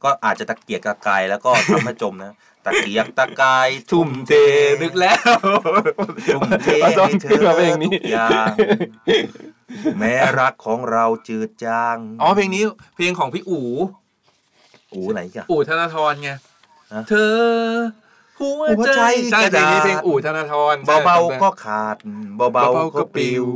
[0.02, 2.32] ก็อาจจะตะเกียกตะกายแล้วก็ทำให้จมนะ
[2.68, 4.32] ตะเกียกตะกายทุ่มเท
[4.82, 5.18] นึกแล้ว
[6.28, 8.54] ทุ่มเทเราต้องให้เธขึ้นมาเพลงอนี้ทุกอย่าง
[9.98, 12.62] แม้รักของเราจืดจางอ๋อเพลงนี้
[12.96, 13.64] เพลงของพี่อู๋
[14.94, 16.30] อูไหนกันอู๋ธนาธรไง
[16.92, 17.34] ฮะเธอ
[18.38, 19.00] หัวหัวใจ
[19.32, 21.96] ใจใช่กระเพลงดาษนี้เพลงอู๋ธนาธรเบาใช่ๆก็ขาด
[22.36, 23.48] เบาเบาๆๆก็ก็ปปลิลิวว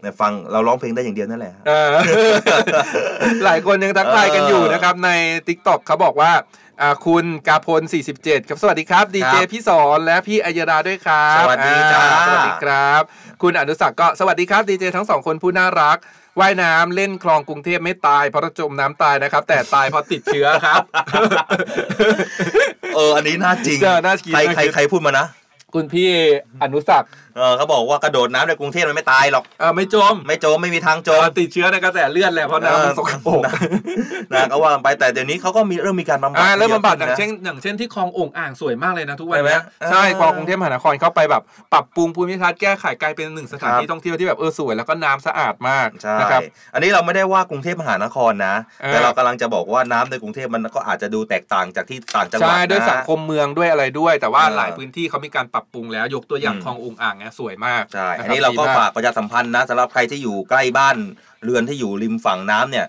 [0.00, 1.88] เนี่ยฟังเราร้องเพลงได้อย่างเดียวนั่นแหละเออ
[3.44, 5.10] หลายคนยังทักทายกันอยู่นะครับ ใน
[5.46, 6.44] t ิ k t o k เขาบอกว่าอ่า
[7.06, 7.82] คุณกาพล
[8.16, 13.02] 47 ครับสวัสดีครับดีเจครับพี่สอนและพี่อัยดาด้วยครับ สวัสดีจ้าอ่สวัสดีครับ
[13.42, 15.96] คุณอนุสักดิ์ก็สวัสดีครับดีเจทั้งสองคนผู้น่ารัก
[16.40, 20.82] ว่ายน้ำเล่นคลองกรุงเทพไม่ตายเพราะจมน้ำตายนะครับ แต่ตายเพราะติดเชื้อครับ
[22.94, 25.26] เออ อันนี้น่าจริงเจอน่าคิดใครน่าใครคิดใครพูดมานะ
[25.74, 26.10] คุณพี่
[26.62, 33.40] อนุสักดิ์ เออเขาบอกว่ากระโดดน้ำในกรุงเทพมันไม่ตายหรอกเออไม่จมไม่จมไม่มีทางจมเออติดเชื้อในกระแสเลือดแหละเพราะน้ำมันสกปรก
[34.34, 46.42] นะก็ว่ากันไปแต่เดี๋ยวนี้เขาก็มีเริ่มมีการบำบัดอ่าเริ่มบำบัดอย่างยะเช่นอย่างเช่นที่คลองโอ่งอ่างสวยมากเลยนะทุกวันเนี้ยใช่ไหมใช่เออคลองกรุงเทพมหานครเข้าไปแบบปรับปรุงภูมิทัศน์แก้ไขกลายเป็นหนึ่งสถานที่ครับท่องเที่ยวที่แบบเออสวยแล้วก็น้ำสะอาดมากใช่นะครับ
[46.74, 60.96] อันนี้เราไม่ได้ว่ากรุงเทพมหานครนะเออแต่เรากำลังจะบอกว่าน้ำในกรุงเทพมันก็อาจจะดูแตกต่างจากที่ต่างจังหวัดใช่ด้วยนะสังคมเมืองด้วยอะไรด้วย แต่ว่าเออหลายพื้นที่เขามีการปรับปรุงแล้วยกตัวอย่างอืมคลองโอ่งอ่างเนี่ยสวยมากใช่ะคบอันนี้เราก็ดีมฝากประชาสัมพันธ์นะสำหรับใครที่อยู่ใกล้บ้าน
[61.44, 62.86] เรือนที่อยู่ริมฝั่งน้ำเนี่ย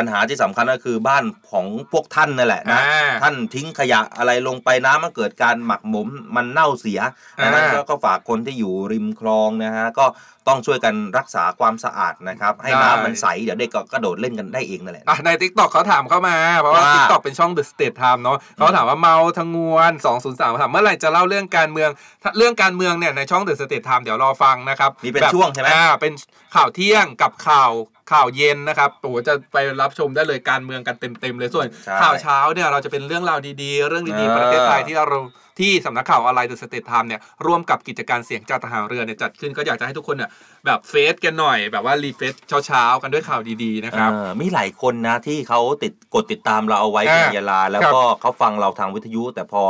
[0.00, 7.00] ปัญหาที่สำคัญก็คือบ้านของพวกท่านนั่นแหละนะอ่าท่านทิ้งขยะอะไรลงไปน้ำมันเกิดการหมักหมมมันเน่าเสีย
[7.42, 10.06] ดังนั้นอ่าก็ก็ฝากคนที่อยู่ริมคลองนะฮะก็
[10.48, 17.18] ต้องช่วยกันรักษาความสะอาดนะครับ ให้ได้น้ำมันใส เดี๋ยวเด็กก็กระโดดเล่นกันได้เองนั่นแหละอะใน t ิ k t o k เขาถามเข้ามา เพราะว่าว่า t ิ k t o
[17.18, 19.92] k เป็นช่อง The State Time เนาะเขาถามว่าเมาทงวน
[20.26, 21.90] 203ถามเมื่อไหร่จะเล่าเรื่องการเมือง
[22.22, 26.12] ถ้าเรื่องการเมืองเนี่ยในช่อง The State Time เดี๋ยวรอฟังนะครับมีเป็นแบบช่วงใช่ไหมอ่าเป็น
[26.54, 27.70] ข่าวเที่ยงกับข่าว
[28.12, 35.20] ข่าวเย็นนะครับโอ้โหจะไปรับชมได้เลยการเมืองกันเต็มๆเลยส่วนใช่ข่าวเช้าเนี่ยเราจะเป็นเรื่องราวดีๆ เรื่องดีๆเออประเทศไทยที่เรา
[35.60, 40.30] ที่สำนักข่าวออนไลน์ The State Time เนี่ยร่วมกับกิจการเสียงจากทหารเรือเนี่ยจัดขึ้นก็อยากจะให้ทุกคนเนี่ย
[40.66, 42.34] แบบเฟซกันหน่อย แบบว่ารีเฟซ
[42.66, 49.62] เช้าๆกันด้วยข่าวดีๆนะครับ เออมีหลายคนนะที่เขาติดกดติดตามเราเอาไว้อ่าเป็นยาลา แล้วครับก็เขาฟังเราทางวิทยุ แต่พอ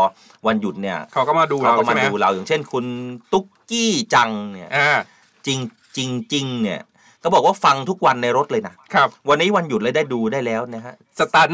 [0.47, 2.85] วันหยุดเนี่ยเขาก็มาดูเขาเราก็มาใช่ไหมดูเราอย่างเช่นคุณ
[3.33, 4.99] ตุ๊กกี้จังเนี่ย อ่า
[5.47, 5.59] จริง
[5.97, 6.81] จริงจริงเนี่ย
[7.23, 11.51] ก็บอกว่าฟังทุกวันในรถเลยนะครับ วันนี้วันหยุดเลยได้ดูได้แล้วนะฮะสตัน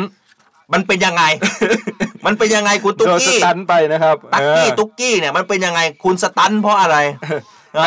[0.72, 1.24] มันเป็นยังไง
[2.26, 6.96] มันเป็นยังไงคุณตุ๊กโดนสกี้ตันไปนะครับตักกี้เออตุ๊กกี้เนี่ยมันเป็นยังไงคุณสตันเพราะอะไร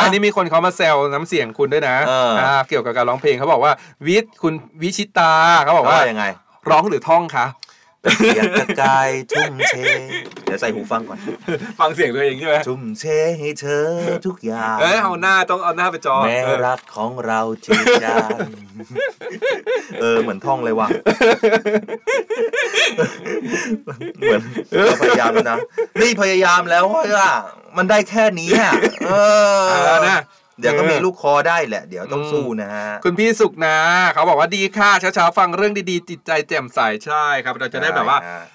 [0.02, 3.72] อันนี้มีคนเขามาแซวน้ำเสียงคุณด้วยนะเอออ่าเกี่ยวกับการร้องเพลงเขาบอกว่า
[4.06, 5.32] วิทย์คุณวิชิตา
[5.64, 6.24] เขาบอกว่าว่ายังไง
[6.70, 7.46] ร้องหรือท่องคะ
[8.16, 9.74] เกียรตะกายทุ่มเท
[10.44, 11.18] เดี๋ยวใส่หูฟังก่อน
[11.80, 13.04] ฟังเสียงตัวเองใช่ไหมทุ่มเท
[13.38, 13.88] ให้เธอ
[14.26, 18.28] ทุกอย่างเอ้ยเอาหน้าต้องเอาหน้าไปจอแม้เออรักของเราจืดจาง
[20.00, 20.88] เออเหมือนท่องเลยว่ะ
[24.18, 24.42] เหมือน
[24.86, 25.58] เราพยายามแล้วนะ
[26.00, 27.30] นี่พยายามแล้วว่า
[27.76, 28.72] มันได้แค่นี้อะ
[29.08, 29.14] เอ
[29.60, 30.18] อเอานะ
[30.60, 33.76] เดี๋ยวก็เออมีลูกคอได้แหละ เดี๋ยวต้องอืมสู้นะฮะคุณพี่สุกนะ
[34.14, 38.46] เขาบอกว่าดีค่ะเช้าๆฟังเรื่องดีๆจิตใจแจ่มใสใช่ครับ เราจะได้แบบว่าใช่ฮะ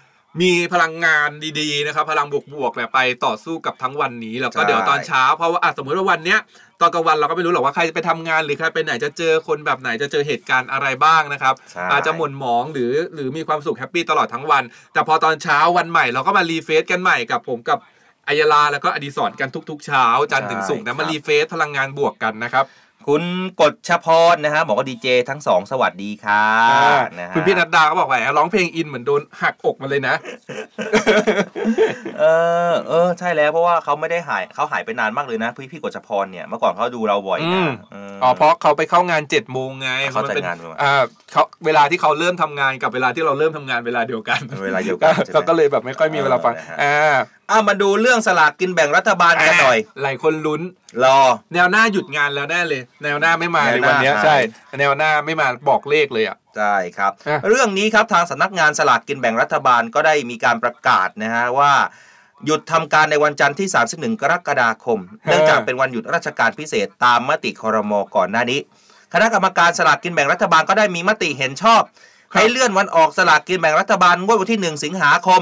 [0.41, 1.29] มีพลังงาน
[1.59, 6.39] ดีๆนะครับพลังบวกๆเนี่ยไปต่อสู้กับทั้งวันนี้แล้วก็ใช่เดี๋ยวตอนเช้าเพราะว่าอะสมมติว่าวันเนี้ย
[6.81, 17.77] ตอนกลางวันเราก็ไม่รู้หรอกว่าใครไปทำงานหรือใครไปไหนจะเจอคนแบบไหนจะเจอเหตุการณ์อะไรบ้างนะครับใช่อาจจะหม่นหมองหรือหรือมีความสุข happy ตลอดทั้งวัน แต่พอตอนเช้าวันใหม่เราก็มา refresh กันใหม่กับผมกับ
[18.27, 22.65] อัยราแล้วก็อดิศรกันทุก ๆ เช้า จันทร์ถึงศุกร์นะมา refresh พลังงานบวกกันนะครับ
[23.09, 23.23] คุณ
[23.61, 30.15] กฎชพรนะฮะบอกว่าดีเจทั้งสองสวัสดีค่ะอ่านะฮะคุณพี่นัดดาก็บอกว่าร้องเพลง in เหมือนโดนหักอกมาเลยนะ
[32.19, 32.23] เอ
[32.71, 40.93] อเออใช่แล้วเพราะว่าเขาไม่ได้หายเขาหายไปนานมากเลยนะ พี่พี่กฎชพรเนี่ยเมื่อก่อนเขาดูเราบ่อยอืนะมเอออ๋อเพราะเขาไปเข้างานเจ็ดโมงไงเข้าใจมันป็งานประมาณอ่า
[41.31, 47.15] เขาเวลาที่เขาเริ่มทำงานกับเวลาที่เราเริ่มทำงานเวลาเดียวกันเวลาเดียวกันใช่ไหมเขาก็เลยแบบไม่ค่อยมีเวลาฟังเออนะฮะอ่า
[47.51, 50.61] อะมาดูเรื่องสลากกินแบ่งรัฐบาลกันหน่อย หลายคนลุ้น
[51.03, 51.19] รอ
[51.53, 54.37] แนวหน้าหยุดงานแล้วแน่เลย แนวหน้าไม่มาในแนวหน้าวันเนี้ยหายใช่
[54.79, 61.73] แนวหน้าไม่มาบอกเลขเลยอะใช่ครับอะเรื่องนี้ครับทางสำนักงานสลากกินแบ่งรัฐบาลก็ได้มีการประกาศนะฮะว่า
[62.45, 68.59] หยุดทำการในวันจันทร์ที่ 31 กรกฎาคม เนื่องจากเป็นวันหยุดราชการพิเศษตามมติครมก่อนหน้านี้
[69.13, 71.81] คณะกรรมการสลากกินแบ่งรัฐบาลก็ได้มีมติเห็นชอบ
[72.33, 75.41] ให้เลื่อนวันออกสลากกินแบ่งรัฐบาลงวดวันที่ 1 สิงหาคม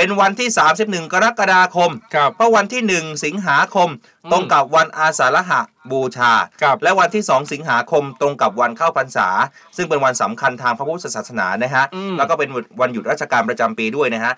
[0.00, 0.48] เป็นวันที่
[0.80, 3.88] 31 กรกฎาคมครับเพราะวันที่ 1 สิงหาคม
[4.32, 6.32] ตรงกับวันอาสาฬหะบูชา
[6.62, 9.28] ครับและวันที่ 2 สิงหาคมตรงกับวันเข้าพรรษา
[9.76, 12.48] ซึ่งเป็นวันสำคัญทางพระพุทธศาสนานะฮะอืมแล้วก็เป็น
[12.80, 14.32] วันหยุดราชการประจำปีด้วยนะฮะ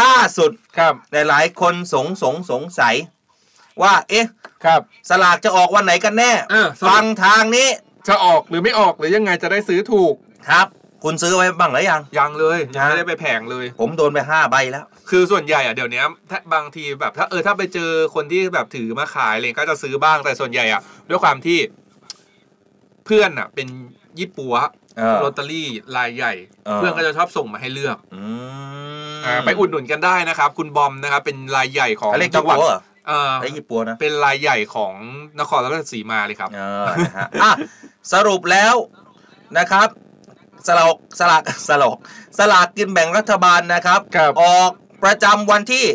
[0.00, 2.94] ล่าสุดครับหลายๆคนสงสงสงสัย
[3.82, 4.26] ว่าเอ๊ะ
[4.64, 7.68] ครับ สลากจะออกวันไหนกันแน่เออสรุปฟังทางนี้
[8.08, 10.14] จะออกหรือไม่ออกหรือยังไงจะได้ซื้อถูก
[10.50, 10.66] ครับ
[11.02, 21.58] คุณซื้อไว้บ้างหรือยัง ยังเลยยังไม่นะได้ไปแผงเลย ผมโดนไปห้าใบแล้ว คือส่วนใหญ่อะเดี๋ยวนี้ถ้าบางทีแบบถ้าเออถ้าไปเจอคนที่แบบถือมาขายอะไรก็จะซื้อบ้างแต่ส่วนใหญ่อะด้วยความที่
[23.06, 23.68] เพื่อนอะเป็น
[24.18, 24.54] ยี่ปัว
[24.98, 26.32] เออลอตเตอรี่รายใหญ่
[26.66, 28.22] เออเพื่อนก็จะชอบส่งมาให้เลือกอื
[29.16, 34.94] มอ่าไปอุดหนุนกันได้นะครับ คุณบอมนะครับ เป็นรายใหญ่ของเขาเรียกจัยี่งหวัดปัวเหรอเออไอ้ยี่ปัวนะเป็นรายใหญ่ของ
[35.40, 37.52] นครราชสีมาเลยครับเออนะฮะอะ
[38.12, 38.74] สรุปแล้ว
[39.58, 39.88] นะครับ
[40.66, 41.96] สลากสลากสลาก
[42.38, 44.70] สลากกินแบ่งรัฐบาลนะครับ ครับ ออก
[45.04, 45.86] ประจำวันที่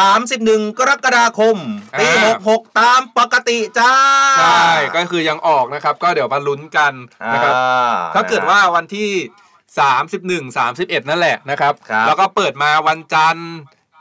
[0.00, 1.56] 31 กรกฎาคม
[1.98, 3.92] ปีอ่า 66 ตามปกติจ้า
[4.38, 6.92] ใช่ก็คือยังออกนะครับ ก็เดี๋ยวมาลุ้นกัน
[7.34, 7.64] นะครับ อ่
[8.14, 9.10] ถ้าเกิดว่าวันที่
[10.42, 13.50] 31 31 นั่นแหละนะครับ ครับแล้วก็เปิดมาวันจันทร์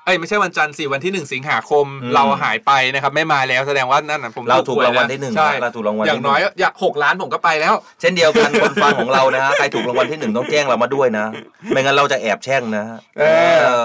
[0.08, 11.26] เอ้ยไม่ใช่วันจันทร์สิวันที่ 1 สิงหาคมอืมเราหายไปนะครับไม่มาแล้วแสดงว่านั่นน่ะผมเราถูกหวยรางวัลนะที่หนึ่งใช่เราถูกรางวัลอย่าที่งหนึ่งน้อยอยากหกล้านผมก็ไปแล้ว เช่นเดียวกันคนฟังของเรานะฮะใครถูกรางวัลที่หนึ่งต้องแจ้งเรามาด้วยนะ
[11.70, 13.24] ไม่งั้นเราจะแอบแช่งนะฮะเอ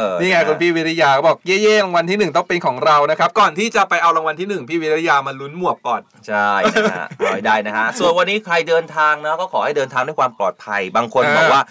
[0.03, 6.51] อนี่ไงคุณพี่วิริยาก็บอกเย่ๆรางวัลที่หนึ่งต้องเป็นของเรานะครับก่อนที่จะไปเอารางวัลที่หนึ่งพี่วิริยามาลุ้นหมวกก่อนใช่
[6.83, 11.63] นะฮะเอาให้ได้นะฮะส่วนวันนี้ใครเดินทางนะก็ขอให้เดินทางด้วยความปลอดภัย บางคนอ่าบอกว่า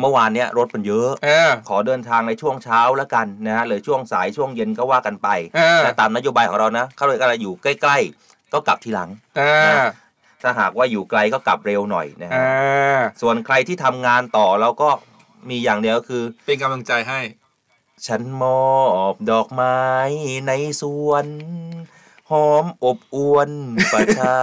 [0.00, 9.86] เมื่อวานเนี้ยรถมันเยอะเออขอเดินทางในช่วงเช้าแล้วกันนะฮะหรือช่วงสายช่วงเย็นก็ว่ากันไปเออแต่ตามนโยบายของเรานะเขาเลยอะไรอยู่ใกล้ ๆ ก็กลับทีหลังอ่า
[10.42, 14.90] ถ้าหากว่าอยู่ไกลก็กลับเร็วหน่อยนะฮะอ่าส่วนใครที่ทำงานต่อเราก็
[15.48, 17.20] มีอย่างเดียวคือ เป็นกำลังใจให้
[18.06, 18.72] ฉันมอ
[19.12, 19.78] บดอกไม้
[20.46, 21.26] ในสวน
[22.30, 23.50] หอมอบอวน
[23.92, 24.36] ประชา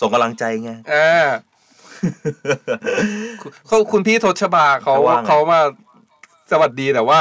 [0.00, 1.26] ส่งกำลังใจไงอ่า
[3.66, 5.60] เขาคุณพี่ทศบาเขาเขาว่าไง เขามา
[6.52, 7.20] สวัสดีแต่ว่า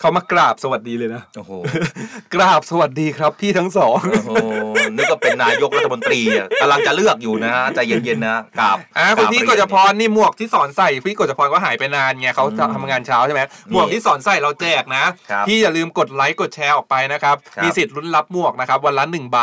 [0.00, 1.52] เขามากราบสวัสดีเลยนะ โอ้โห
[2.34, 4.30] กราบสวัสดีครับ พี่ทั้งสอง โอ้โห
[4.96, 19.38] นี่ก็เป็นนายกรัฐมนตรีอะกำลังจะเลือกอยู่นะฮะใจเย็นๆนะกราบอ่าคุณพี่ราบกฤษพรนี่หมวกที่สอนใส่พี่กฤษพรก็หายไปนานไงเขาอืมทำงานเช้าใช่ไหมหมวกที่สอนใส่เราแจกนะ ครับ พี่อย่าลืมกดไลค์กดแชร์ออกไปนะครับ ครับมีสิทธิ์ลุ้นรับหมวกนะครับ วันละหนึ่งใบ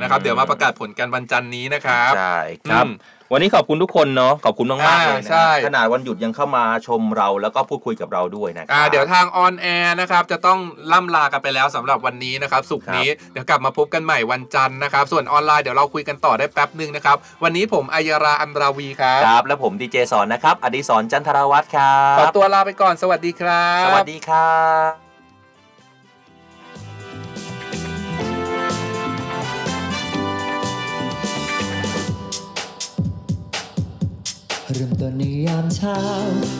[0.00, 2.38] นะครับ อืม เดี๋ยวมาประกาศผลกันวันจันทร์นี้นะครับ ใช่
[2.70, 2.92] ครับ อืม
[3.34, 10.58] วันนี้ขอบคุณทุกคนเนาะขอบคุณมากๆเลยอ่านะใช่ ขนาดวันหยุดยังเข้ามาชมเราแล้วก็พูดคุยกับเราด้วยนะครับอ่าเดี๋ยวทาง on air นะครับจะต้อง
[10.92, 24.56] ล่ำลากันไปแล้วสำหรับวันนี้นะครับ ศุกร์นี้เดี๋ยวกลับมาพบกันใหม่วันจันทร์นะครับ ส่วนออนไลน์เดี๋ยวเราคุยกันต่อได้แป๊บหนึ่งนะครับ วันนี้ผมอัยราอันราวีครับ ครับและผมดีเจสอนนะครับ อดิศรจันทรวัฒน์ครับขอตัวลาไปก่อนสวัสดีครับ สวัสดีครับ
[24.90, 25.11] บ
[34.76, 35.98] เริ่มต้นในยามเช้า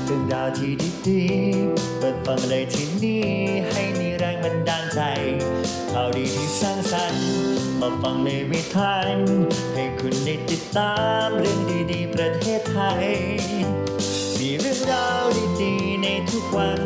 [0.05, 0.73] เรื่องราวที่
[1.07, 3.27] ดีๆ เปิดฟังเลยที่นี่
[3.71, 5.01] ให้มีแรงบันดาลใจ
[5.93, 7.27] ข่าวดีที่สร้างสรรค์
[7.81, 8.95] มาฟังในวิถี
[9.75, 10.95] ให้คุณได้ติดตา
[11.25, 11.61] มเรื่อง
[11.93, 13.05] ดีๆ ประเทศไทย
[14.39, 15.25] มีเรื่องราว
[15.63, 16.81] ดีๆ ในทุกวัน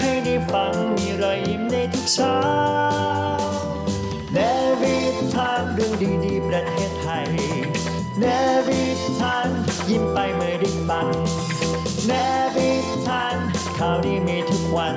[0.00, 2.38] ให้ได้ฟังมีรอยยิ้มในทุกเช้า
[4.32, 4.38] แน
[4.80, 4.96] วิ
[5.34, 5.92] ทามเรื่อง
[6.24, 7.28] ดีๆ ประเทศไทย
[8.20, 8.24] เน
[8.66, 8.79] วิทาน
[9.90, 11.08] ยิ้มไปเมื่อได้ฟัง
[12.06, 12.12] เน
[12.54, 12.70] วิ
[13.06, 13.36] ทาน
[13.78, 14.96] ข่าวดีมีทุกวัน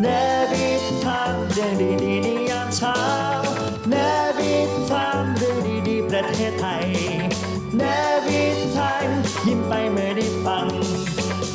[0.00, 0.06] เน
[0.50, 0.68] วิ
[1.04, 1.72] ทานเรื่อง
[2.02, 2.98] ดีๆในยามเช้า
[3.90, 3.94] เน
[4.38, 4.54] วิ
[4.90, 5.56] ทานเรื่อง
[5.88, 6.86] ดีๆประเทศไทย
[7.76, 7.82] เน
[8.26, 8.42] วิ
[8.76, 9.06] ทาน
[9.46, 10.66] ยิ้มไปเมื่อได้ฟัง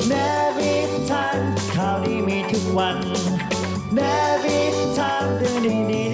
[0.08, 0.12] เน
[0.58, 0.74] วิ
[1.10, 1.38] ทาน
[1.74, 2.98] ข่าวดีมีทุกวัน
[3.94, 4.00] เน
[4.44, 4.60] วิ
[4.98, 5.56] ทานเรื่อง
[5.92, 6.13] ดีๆ